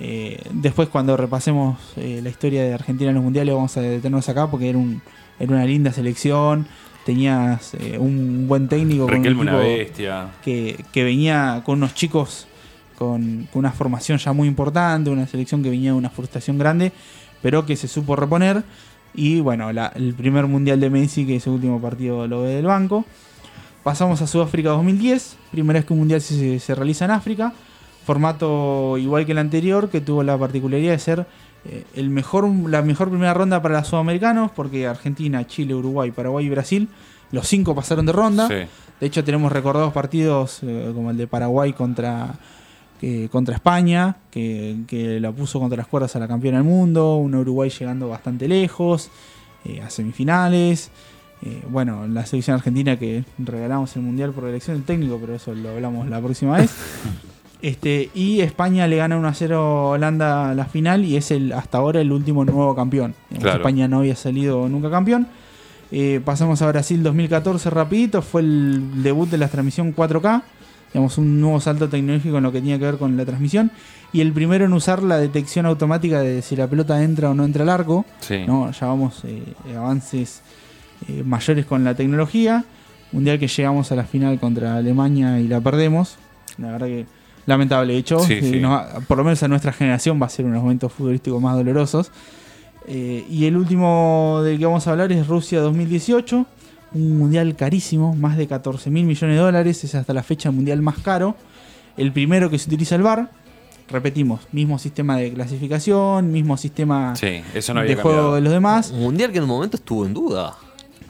Eh, 0.00 0.40
después 0.52 0.88
cuando 0.88 1.16
repasemos 1.16 1.76
eh, 1.96 2.20
la 2.22 2.28
historia 2.28 2.62
de 2.62 2.72
Argentina 2.72 3.10
en 3.10 3.16
los 3.16 3.24
mundiales 3.24 3.52
vamos 3.52 3.76
a 3.76 3.80
detenernos 3.80 4.28
acá 4.28 4.48
porque 4.48 4.68
era, 4.68 4.78
un, 4.78 5.02
era 5.40 5.52
una 5.52 5.64
linda 5.64 5.92
selección, 5.92 6.66
tenías 7.08 7.72
eh, 7.80 7.96
un 7.98 8.44
buen 8.46 8.68
técnico 8.68 9.06
con 9.06 9.14
un 9.14 9.22
Riquelme 9.22 9.40
una 9.40 9.52
equipo- 9.64 9.78
bestia. 9.78 10.28
que, 10.44 10.84
que 10.92 11.04
venía 11.04 11.62
con 11.64 11.78
unos 11.78 11.94
chicos 11.94 12.46
con, 12.98 13.48
con 13.50 13.60
una 13.60 13.72
formación 13.72 14.18
ya 14.18 14.34
muy 14.34 14.46
importante, 14.46 15.08
una 15.08 15.26
selección 15.26 15.62
que 15.62 15.70
venía 15.70 15.92
de 15.92 15.96
una 15.96 16.10
frustración 16.10 16.58
grande, 16.58 16.92
pero 17.40 17.64
que 17.64 17.76
se 17.76 17.88
supo 17.88 18.14
reponer. 18.14 18.62
Y 19.14 19.40
bueno, 19.40 19.72
la- 19.72 19.90
el 19.94 20.12
primer 20.12 20.46
mundial 20.46 20.80
de 20.80 20.90
Messi, 20.90 21.26
que 21.26 21.36
ese 21.36 21.48
último 21.48 21.80
partido 21.80 22.26
lo 22.28 22.42
ve 22.42 22.50
del 22.56 22.66
banco. 22.66 23.06
Pasamos 23.82 24.20
a 24.20 24.26
Sudáfrica 24.26 24.68
2010, 24.68 25.36
primera 25.50 25.78
vez 25.78 25.86
que 25.86 25.94
un 25.94 26.00
mundial 26.00 26.20
se, 26.20 26.58
se 26.60 26.74
realiza 26.74 27.06
en 27.06 27.12
África. 27.12 27.54
Formato 28.04 28.98
igual 28.98 29.24
que 29.24 29.32
el 29.32 29.38
anterior, 29.38 29.88
que 29.88 30.02
tuvo 30.02 30.22
la 30.22 30.36
particularidad 30.36 30.92
de 30.92 30.98
ser 30.98 31.26
eh, 31.64 31.84
el 31.94 32.10
mejor, 32.10 32.48
la 32.68 32.82
mejor 32.82 33.08
primera 33.08 33.34
ronda 33.34 33.60
para 33.60 33.78
los 33.78 33.88
sudamericanos, 33.88 34.50
porque 34.52 34.86
Argentina, 34.86 35.46
Chile, 35.46 35.74
Uruguay, 35.74 36.10
Paraguay 36.10 36.46
y 36.46 36.50
Brasil, 36.50 36.88
los 37.32 37.46
cinco 37.46 37.74
pasaron 37.74 38.06
de 38.06 38.12
ronda. 38.12 38.48
Sí. 38.48 38.54
De 39.00 39.06
hecho, 39.06 39.22
tenemos 39.24 39.52
recordados 39.52 39.92
partidos 39.92 40.60
eh, 40.62 40.90
como 40.94 41.10
el 41.10 41.16
de 41.16 41.26
Paraguay 41.26 41.72
contra, 41.72 42.34
contra 43.30 43.54
España, 43.54 44.16
que, 44.30 44.78
que 44.88 45.20
la 45.20 45.30
puso 45.30 45.60
contra 45.60 45.76
las 45.76 45.86
cuerdas 45.86 46.16
a 46.16 46.18
la 46.18 46.26
campeona 46.26 46.58
del 46.58 46.66
mundo. 46.66 47.16
Un 47.16 47.34
Uruguay 47.34 47.70
llegando 47.70 48.08
bastante 48.08 48.48
lejos, 48.48 49.10
eh, 49.64 49.80
a 49.82 49.90
semifinales. 49.90 50.90
Bueno, 51.70 52.08
la 52.08 52.26
selección 52.26 52.56
argentina 52.56 52.98
que 52.98 53.24
regalamos 53.38 53.94
el 53.94 54.02
mundial 54.02 54.32
por 54.32 54.48
elección 54.48 54.76
del 54.76 54.84
técnico, 54.84 55.18
pero 55.20 55.36
eso 55.36 55.54
lo 55.54 55.68
hablamos 55.68 56.08
la 56.08 56.20
próxima 56.20 56.56
vez. 56.56 56.74
Este, 57.60 58.10
y 58.14 58.40
España 58.40 58.86
le 58.86 58.96
gana 58.96 59.16
1 59.16 59.28
a 59.28 59.34
0 59.34 59.56
a 59.56 59.88
Holanda 59.90 60.54
la 60.54 60.66
final 60.66 61.04
y 61.04 61.16
es 61.16 61.30
el 61.32 61.52
hasta 61.52 61.78
ahora 61.78 62.00
el 62.00 62.12
último 62.12 62.44
nuevo 62.44 62.74
campeón. 62.74 63.14
Claro. 63.38 63.58
España 63.58 63.88
no 63.88 63.98
había 63.98 64.14
salido 64.14 64.68
nunca 64.68 64.90
campeón. 64.90 65.26
Eh, 65.90 66.20
pasamos 66.24 66.60
a 66.62 66.68
Brasil 66.68 67.02
2014 67.02 67.70
rapidito, 67.70 68.22
fue 68.22 68.42
el 68.42 69.02
debut 69.02 69.28
de 69.30 69.38
la 69.38 69.48
transmisión 69.48 69.94
4K, 69.96 70.42
digamos 70.92 71.16
un 71.16 71.40
nuevo 71.40 71.60
salto 71.60 71.88
tecnológico 71.88 72.36
en 72.36 72.42
lo 72.44 72.52
que 72.52 72.60
tenía 72.60 72.78
que 72.78 72.84
ver 72.84 72.98
con 72.98 73.16
la 73.16 73.24
transmisión 73.24 73.70
y 74.12 74.20
el 74.20 74.32
primero 74.32 74.66
en 74.66 74.72
usar 74.74 75.02
la 75.02 75.16
detección 75.18 75.64
automática 75.66 76.20
de 76.20 76.42
si 76.42 76.56
la 76.56 76.66
pelota 76.66 77.02
entra 77.02 77.30
o 77.30 77.34
no 77.34 77.44
entra 77.44 77.62
al 77.62 77.70
arco. 77.70 78.04
Sí. 78.20 78.44
¿no? 78.46 78.70
Ya 78.70 78.86
vamos 78.86 79.22
eh, 79.24 79.42
avances 79.76 80.42
eh, 81.08 81.22
mayores 81.24 81.66
con 81.66 81.84
la 81.84 81.94
tecnología. 81.94 82.64
Mundial 83.10 83.38
que 83.38 83.48
llegamos 83.48 83.90
a 83.90 83.96
la 83.96 84.04
final 84.04 84.38
contra 84.38 84.76
Alemania 84.76 85.40
y 85.40 85.48
la 85.48 85.60
perdemos. 85.60 86.16
La 86.58 86.72
verdad 86.72 86.86
que 86.86 87.06
lamentable 87.48 87.96
hecho. 87.96 88.20
Sí, 88.20 88.40
sí. 88.40 88.60
nos 88.60 88.72
va- 88.72 89.00
por 89.08 89.16
lo 89.18 89.24
menos 89.24 89.42
a 89.42 89.48
nuestra 89.48 89.72
generación 89.72 90.20
va 90.20 90.26
a 90.26 90.28
ser 90.28 90.44
unos 90.44 90.62
momentos 90.62 90.92
futbolísticos 90.92 91.40
más 91.42 91.56
dolorosos. 91.56 92.10
Eh, 92.86 93.24
y 93.28 93.46
el 93.46 93.56
último 93.56 94.40
del 94.44 94.58
que 94.58 94.66
vamos 94.66 94.86
a 94.86 94.92
hablar 94.92 95.10
es 95.12 95.26
Rusia 95.26 95.60
2018. 95.60 96.46
Un 96.94 97.18
mundial 97.18 97.54
carísimo, 97.56 98.14
más 98.14 98.36
de 98.36 98.46
14 98.46 98.88
mil 98.90 99.04
millones 99.04 99.36
de 99.36 99.42
dólares. 99.42 99.82
Es 99.84 99.94
hasta 99.94 100.12
la 100.14 100.22
fecha 100.22 100.48
el 100.50 100.54
mundial 100.54 100.80
más 100.82 100.98
caro. 100.98 101.36
El 101.96 102.12
primero 102.12 102.48
que 102.48 102.58
se 102.58 102.68
utiliza 102.68 102.94
el 102.94 103.02
VAR. 103.02 103.30
Repetimos, 103.90 104.40
mismo 104.52 104.78
sistema 104.78 105.16
de 105.16 105.32
clasificación, 105.32 106.30
mismo 106.30 106.58
sistema 106.58 107.16
Sí, 107.16 107.40
eso 107.54 107.72
no 107.72 107.80
de 107.80 107.96
juego 107.96 108.34
de 108.34 108.42
los 108.42 108.52
demás. 108.52 108.90
Un 108.90 109.00
mundial 109.00 109.32
que 109.32 109.38
en 109.38 109.44
un 109.44 109.48
momento 109.48 109.78
estuvo 109.78 110.04
en 110.04 110.12
duda. 110.12 110.54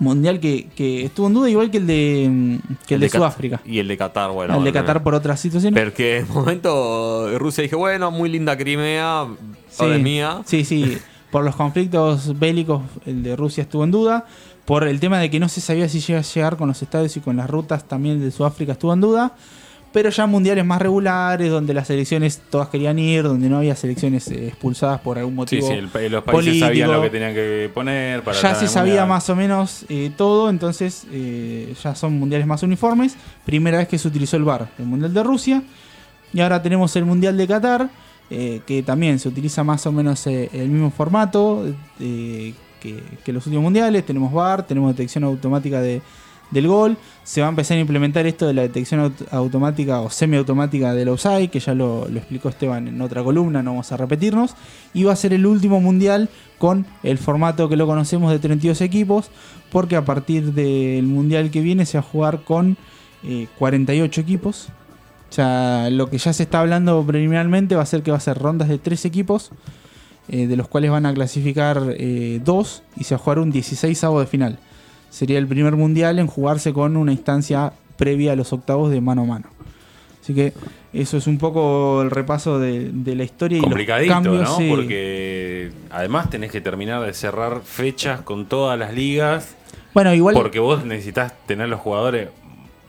Mundial 0.00 0.38
que, 0.38 0.68
que 0.76 1.04
estuvo 1.04 1.26
en 1.26 1.34
duda, 1.34 1.50
igual 1.50 1.70
que 1.70 1.78
el 1.78 1.86
de, 1.86 2.28
mm, 2.30 2.58
que 2.86 2.94
el 2.94 3.00
de, 3.00 3.10
Cat- 3.10 3.18
Sudáfrica. 3.20 3.60
Y 3.64 3.78
el 3.80 3.88
de 3.88 3.96
Qatar, 3.96 4.30
bueno. 4.30 4.54
el 4.56 4.64
de 4.64 4.70
bueno, 4.70 4.86
Qatar 4.86 5.02
por 5.02 5.14
otras 5.14 5.40
situaciones. 5.40 5.82
Porque 5.82 6.18
en 6.18 6.28
un 6.28 6.34
momento 6.34 7.38
Rusia 7.38 7.62
dije, 7.62 7.74
bueno, 7.76 8.10
muy 8.10 8.28
linda 8.28 8.56
Crimea, 8.56 9.26
es 9.70 10.00
mía. 10.02 10.42
Sí, 10.44 10.64
sí. 10.64 10.98
Por 11.30 11.44
los 11.44 11.56
conflictos 11.56 12.38
bélicos, 12.38 12.82
el 13.06 13.22
de 13.22 13.36
Rusia 13.36 13.62
estuvo 13.62 13.84
en 13.84 13.90
duda. 13.90 14.24
Por 14.64 14.86
el 14.86 15.00
tema 15.00 15.18
de 15.18 15.30
que 15.30 15.40
no 15.40 15.48
se 15.48 15.60
sabía 15.60 15.88
si 15.88 16.00
llega 16.00 16.20
a 16.20 16.22
llegar 16.22 16.56
con 16.56 16.68
los 16.68 16.80
estadios 16.82 17.16
y 17.16 17.20
con 17.20 17.36
las 17.36 17.48
rutas, 17.50 17.84
también 17.88 18.16
el 18.16 18.22
de 18.22 18.30
Sudáfrica 18.30 18.72
estuvo 18.72 18.92
en 18.92 19.00
duda. 19.00 19.34
Pero 19.90 20.10
ya 20.10 20.26
mundiales 20.26 20.64
más 20.66 20.82
regulares, 20.82 21.50
donde 21.50 21.72
las 21.72 21.86
selecciones 21.86 22.42
todas 22.50 22.68
querían 22.68 22.98
ir, 22.98 23.22
donde 23.22 23.48
no 23.48 23.56
había 23.56 23.74
selecciones 23.74 24.28
eh, 24.28 24.48
expulsadas 24.48 25.00
por 25.00 25.16
algún 25.18 25.32
Sí, 25.32 25.36
motivo. 25.56 25.66
sí, 25.68 25.72
el- 25.72 25.82
los 25.84 25.90
países 25.90 26.22
político. 26.24 26.66
sabían 26.66 26.92
lo 26.92 27.02
que 27.02 27.10
tenían 27.10 27.32
que 27.34 27.70
poner 27.72 28.22
para 28.22 28.38
ya 28.38 28.54
se 28.54 28.68
sabía 28.68 28.92
mundial. 28.92 29.08
más 29.08 29.30
o 29.30 29.34
menos 29.36 29.86
eh, 29.88 30.10
todo, 30.14 30.50
entonces 30.50 31.06
eh, 31.10 31.74
ya 31.82 31.94
son 31.94 32.18
mundiales 32.18 32.46
más 32.46 32.62
uniformes. 32.62 33.16
Primera 33.46 33.78
vez 33.78 33.88
que 33.88 33.98
se 33.98 34.06
utilizó 34.08 34.36
el 34.36 34.44
VAR, 34.44 34.68
el 34.78 34.84
Mundial 34.84 35.14
de 35.14 35.22
Rusia. 35.22 35.62
Y 36.34 36.40
ahora 36.40 36.60
tenemos 36.62 36.94
el 36.94 37.06
Mundial 37.06 37.38
de 37.38 37.46
Qatar, 37.46 37.88
eh, 38.28 38.60
que 38.66 38.82
también 38.82 39.18
se 39.18 39.28
utiliza 39.28 39.64
más 39.64 39.86
o 39.86 39.92
menos 39.92 40.26
el 40.26 40.68
mismo 40.68 40.90
formato 40.90 41.64
que, 41.98 42.52
que 43.24 43.32
los 43.32 43.46
últimos 43.46 43.62
mundiales. 43.64 44.04
Tenemos 44.04 44.30
VAR, 44.34 44.66
tenemos 44.66 44.94
detección 44.94 45.24
automática 45.24 45.80
de, 45.80 46.02
del 46.50 46.66
gol. 46.68 46.96
Se 47.24 47.40
va 47.40 47.46
a 47.48 47.50
empezar 47.50 47.76
a 47.76 47.80
implementar 47.80 48.26
esto 48.26 48.46
de 48.46 48.54
la 48.54 48.62
detección 48.62 49.00
aut- 49.00 49.26
automática 49.32 50.00
o 50.00 50.10
semiautomática 50.10 50.94
del 50.94 51.08
offside, 51.10 51.48
que 51.50 51.60
ya 51.60 51.74
lo, 51.74 52.08
lo 52.08 52.18
explicó 52.18 52.48
Esteban 52.48 52.88
en 52.88 53.00
otra 53.02 53.22
columna, 53.22 53.62
no 53.62 53.72
vamos 53.72 53.92
a 53.92 53.96
repetirnos. 53.96 54.54
Y 54.94 55.04
va 55.04 55.12
a 55.12 55.16
ser 55.16 55.32
el 55.32 55.44
último 55.46 55.80
mundial 55.80 56.28
con 56.58 56.86
el 57.02 57.18
formato 57.18 57.68
que 57.68 57.76
lo 57.76 57.86
conocemos 57.86 58.30
de 58.32 58.38
32 58.38 58.80
equipos, 58.80 59.30
porque 59.70 59.96
a 59.96 60.04
partir 60.04 60.52
del 60.54 61.04
mundial 61.04 61.50
que 61.50 61.60
viene 61.60 61.84
se 61.86 61.98
va 61.98 62.00
a 62.04 62.10
jugar 62.10 62.42
con 62.44 62.76
eh, 63.24 63.46
48 63.58 64.20
equipos. 64.20 64.68
O 65.30 65.32
sea, 65.32 65.90
lo 65.90 66.08
que 66.08 66.16
ya 66.16 66.32
se 66.32 66.44
está 66.44 66.60
hablando 66.60 67.04
preliminarmente 67.06 67.76
va 67.76 67.82
a 67.82 67.86
ser 67.86 68.02
que 68.02 68.10
va 68.10 68.16
a 68.16 68.20
ser 68.20 68.38
rondas 68.38 68.68
de 68.68 68.78
3 68.78 69.04
equipos, 69.04 69.50
eh, 70.30 70.46
de 70.46 70.56
los 70.56 70.68
cuales 70.68 70.90
van 70.90 71.04
a 71.04 71.12
clasificar 71.12 71.82
2 71.82 72.82
y 72.96 73.04
se 73.04 73.14
va 73.14 73.20
a 73.20 73.22
jugar 73.22 73.38
un 73.38 73.50
16 73.50 74.00
de 74.00 74.26
final. 74.26 74.58
Sería 75.10 75.38
el 75.38 75.46
primer 75.46 75.76
mundial 75.76 76.18
en 76.18 76.26
jugarse 76.26 76.72
con 76.72 76.96
una 76.96 77.12
instancia 77.12 77.72
previa 77.96 78.32
a 78.32 78.36
los 78.36 78.52
octavos 78.52 78.90
de 78.90 79.00
mano 79.00 79.22
a 79.22 79.26
mano. 79.26 79.46
Así 80.22 80.34
que 80.34 80.52
eso 80.92 81.16
es 81.16 81.26
un 81.26 81.38
poco 81.38 82.02
el 82.02 82.10
repaso 82.10 82.58
de, 82.58 82.90
de 82.92 83.14
la 83.14 83.24
historia 83.24 83.58
y 83.58 83.60
los 83.60 83.68
Complicadito, 83.68 84.12
cambios. 84.12 84.42
¿no? 84.42 84.56
sí. 84.56 84.68
Porque 84.70 85.70
además 85.90 86.28
tenés 86.30 86.50
que 86.52 86.60
terminar 86.60 87.02
de 87.04 87.14
cerrar 87.14 87.62
fechas 87.64 88.20
con 88.20 88.46
todas 88.46 88.78
las 88.78 88.92
ligas. 88.94 89.54
bueno, 89.94 90.12
igual 90.14 90.34
Porque 90.34 90.58
vos 90.60 90.84
necesitas 90.84 91.32
tener 91.46 91.68
los 91.68 91.80
jugadores 91.80 92.28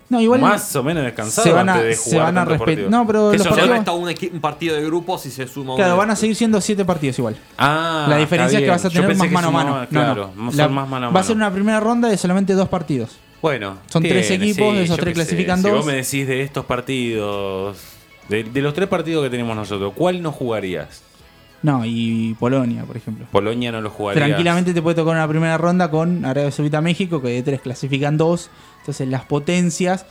No, 0.09 0.19
igual 0.19 0.41
más 0.41 0.75
o 0.75 0.81
menos 0.83 1.03
descansados 1.03 1.43
se 1.47 1.53
van 1.53 1.69
a, 1.69 1.73
antes 1.73 1.87
de 1.87 1.95
se 1.95 2.09
jugar 2.11 2.25
van 2.25 2.37
a 2.39 2.45
respetar. 2.45 2.65
partidos. 2.65 2.91
No, 2.91 3.05
pero 3.07 3.31
los 3.31 3.47
partidos, 3.47 3.69
resta 3.69 3.91
un, 3.91 4.39
partido 4.41 4.75
de 4.75 4.85
grupos 4.85 5.25
y 5.27 5.31
se 5.31 5.47
suma 5.47 5.75
claro, 5.75 5.97
van 5.97 6.09
a 6.09 6.15
seguir 6.15 6.35
siendo 6.35 6.59
siete 6.61 6.83
partidos 6.83 7.19
igual. 7.19 7.37
Ah, 7.59 8.07
la 8.09 8.17
diferencia 8.17 8.57
es 8.57 8.65
que 8.65 8.69
vas 8.71 8.85
a 8.85 8.89
tener 8.89 9.15
más 9.15 9.29
mano 9.31 9.47
a 9.49 9.51
mano. 9.51 9.69
sumaba- 9.69 9.81
No, 9.81 9.87
Claro, 9.89 10.31
no. 10.35 10.51
La- 10.51 10.67
más 10.67 10.89
mano 10.89 11.07
a 11.07 11.09
Va 11.11 11.19
a 11.19 11.23
ser 11.23 11.35
mano. 11.35 11.47
una 11.47 11.53
primera 11.53 11.79
ronda 11.79 12.09
de 12.09 12.17
solamente 12.17 12.53
dos 12.53 12.67
partidos. 12.69 13.17
Bueno, 13.41 13.77
Son 13.87 14.01
tres 14.03 14.31
equipos, 14.31 14.73
de 14.75 14.83
esos 14.83 14.97
tres 14.97 15.09
sé. 15.09 15.13
clasifican 15.13 15.57
Si 15.61 15.69
dos. 15.69 15.77
vos 15.77 15.85
me 15.85 15.93
decís 15.93 16.27
de 16.27 16.41
estos 16.41 16.65
partidos, 16.65 17.77
de, 18.27 18.43
de 18.43 18.61
los 18.61 18.73
tres 18.73 18.87
partidos 18.89 19.23
que 19.23 19.29
tenemos 19.29 19.55
nosotros, 19.55 19.93
¿cuál 19.95 20.21
no 20.21 20.31
jugarías? 20.31 21.03
No, 21.61 21.83
y 21.85 22.35
Polonia, 22.39 22.83
por 22.83 22.95
ejemplo. 22.97 23.25
Polonia 23.31 23.71
no 23.71 23.81
lo 23.81 23.89
jugarías. 23.89 24.25
Tranquilamente 24.25 24.73
te 24.73 24.81
puede 24.81 24.95
tocar 24.95 25.13
una 25.15 25.27
primera 25.27 25.57
ronda 25.57 25.91
con 25.91 26.23
Arabia 26.25 26.51
Saudita 26.51 26.79
México, 26.81 27.21
que 27.21 27.29
de 27.29 27.43
tres 27.43 27.61
clasifican 27.61 28.17
dos. 28.17 28.49
Entonces 28.79 29.07
las 29.07 29.25
potencias. 29.25 30.05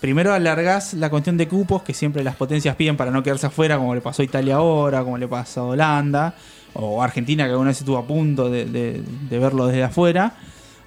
Primero 0.00 0.32
alargás 0.32 0.94
la 0.94 1.10
cuestión 1.10 1.36
de 1.36 1.46
cupos, 1.48 1.82
que 1.82 1.92
siempre 1.94 2.24
las 2.24 2.34
potencias 2.36 2.74
piden 2.76 2.96
para 2.96 3.10
no 3.10 3.22
quedarse 3.22 3.46
afuera, 3.46 3.76
como 3.76 3.94
le 3.94 4.00
pasó 4.00 4.22
a 4.22 4.24
Italia 4.24 4.56
ahora, 4.56 5.02
como 5.04 5.18
le 5.18 5.28
pasó 5.28 5.60
a 5.60 5.64
Holanda, 5.68 6.34
o 6.74 7.02
Argentina, 7.02 7.44
que 7.44 7.50
alguna 7.50 7.68
vez 7.68 7.78
estuvo 7.80 7.98
a 7.98 8.06
punto 8.06 8.48
de, 8.50 8.64
de- 8.64 9.02
de 9.28 9.38
verlo 9.38 9.66
desde 9.66 9.82
afuera. 9.84 10.34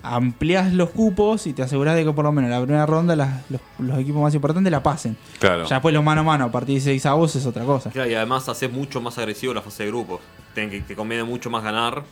Ampliás 0.05 0.73
los 0.73 0.89
cupos 0.89 1.47
y 1.47 1.53
te 1.53 1.63
asegurás 1.63 1.95
de 1.95 2.03
que 2.03 2.11
por 2.11 2.25
lo 2.25 2.31
menos 2.33 2.49
en 2.49 2.59
la 2.59 2.61
primera 2.61 2.85
ronda 2.85 3.15
las- 3.15 3.49
los, 3.49 3.61
los 3.79 3.97
equipos 3.99 4.21
más 4.21 4.35
importantes 4.35 4.69
la 4.69 4.83
pasen. 4.83 5.15
Claro. 5.39 5.63
Ya 5.65 5.77
después 5.77 5.93
los 5.93 6.03
mano 6.03 6.21
a 6.21 6.23
mano 6.25 6.43
a 6.45 6.51
partir 6.51 6.75
de 6.75 6.81
6 6.81 7.05
a 7.05 7.13
vos 7.13 7.33
es 7.37 7.45
otra 7.45 7.63
cosa. 7.63 7.89
Claro, 7.89 8.09
y 8.09 8.13
además 8.13 8.47
haces 8.49 8.71
mucho 8.71 8.99
más 9.01 9.17
agresivo 9.17 9.53
la 9.53 9.61
fase 9.61 9.83
de 9.83 9.89
grupos. 9.89 10.19
Te, 10.53 10.69
que- 10.69 10.81
te 10.81 10.95
conviene 10.95 11.23
mucho 11.23 11.49
más 11.49 11.63
ganar. 11.63 12.03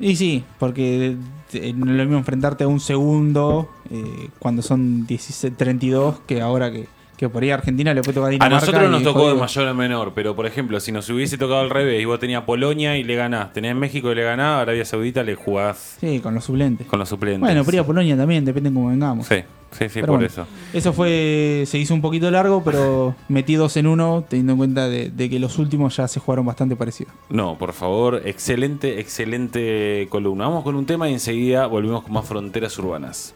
Y 0.00 0.16
sí, 0.16 0.44
porque 0.58 1.16
no 1.74 1.90
es 1.90 1.96
lo 1.96 2.04
mismo 2.04 2.16
enfrentarte 2.18 2.64
a 2.64 2.68
un 2.68 2.80
segundo 2.80 3.70
eh, 3.90 4.28
cuando 4.38 4.62
son 4.62 5.06
16, 5.06 5.56
32 5.56 6.20
que 6.26 6.40
ahora 6.40 6.70
que, 6.72 6.88
que 7.20 7.28
por 7.28 7.42
ahí 7.42 7.50
a 7.50 7.54
Argentina 7.54 7.92
le 7.92 8.00
puede 8.00 8.14
tocar 8.14 8.28
A 8.28 8.30
Dinamarca. 8.30 8.60
nosotros 8.60 8.84
y 8.88 8.90
nos 8.90 9.02
tocó 9.02 9.28
de 9.28 9.34
mayor 9.38 9.68
a 9.68 9.74
menor, 9.74 10.12
pero 10.14 10.34
por 10.34 10.46
ejemplo, 10.46 10.80
si 10.80 10.90
nos 10.90 11.08
hubiese 11.10 11.36
tocado 11.36 11.60
al 11.60 11.68
revés 11.68 12.00
y 12.00 12.06
vos 12.06 12.18
tenías 12.18 12.44
Polonia 12.44 12.96
y 12.96 13.04
le 13.04 13.14
ganás, 13.14 13.52
tenés 13.52 13.76
México 13.76 14.10
y 14.10 14.14
le 14.14 14.22
ganás, 14.24 14.46
a 14.46 14.60
Arabia 14.62 14.86
Saudita 14.86 15.22
le 15.22 15.34
jugás 15.34 15.98
Sí, 16.00 16.20
con 16.20 16.34
los 16.34 16.44
suplentes. 16.44 16.86
con 16.86 16.98
los 16.98 17.10
suplentes. 17.10 17.40
Bueno, 17.40 17.62
pero 17.62 17.76
ir 17.76 17.80
a 17.82 17.84
Polonia 17.86 18.16
también, 18.16 18.44
depende 18.46 18.72
cómo 18.72 18.88
vengamos. 18.88 19.26
Sí, 19.26 19.36
sí, 19.72 19.84
sí, 19.84 19.88
Pero 20.00 20.06
por 20.06 20.14
bueno, 20.16 20.26
eso. 20.28 20.46
Eso 20.72 20.94
fue, 20.94 21.64
se 21.66 21.76
hizo 21.76 21.92
un 21.92 22.00
poquito 22.00 22.30
largo, 22.30 22.64
pero 22.64 23.14
metí 23.28 23.54
dos 23.56 23.76
en 23.76 23.86
uno, 23.86 24.24
teniendo 24.26 24.52
en 24.52 24.56
cuenta 24.58 24.88
de, 24.88 25.10
de 25.10 25.28
que 25.28 25.38
los 25.38 25.58
últimos 25.58 25.94
ya 25.98 26.08
se 26.08 26.20
jugaron 26.20 26.46
bastante 26.46 26.74
parecido. 26.74 27.10
No, 27.28 27.58
por 27.58 27.74
favor, 27.74 28.22
excelente, 28.24 28.98
excelente 28.98 30.06
columna. 30.08 30.44
Vamos 30.48 30.64
con 30.64 30.74
un 30.74 30.86
tema 30.86 31.10
y 31.10 31.12
enseguida 31.12 31.66
volvemos 31.66 32.02
con 32.02 32.14
más 32.14 32.24
fronteras 32.26 32.78
urbanas. 32.78 33.34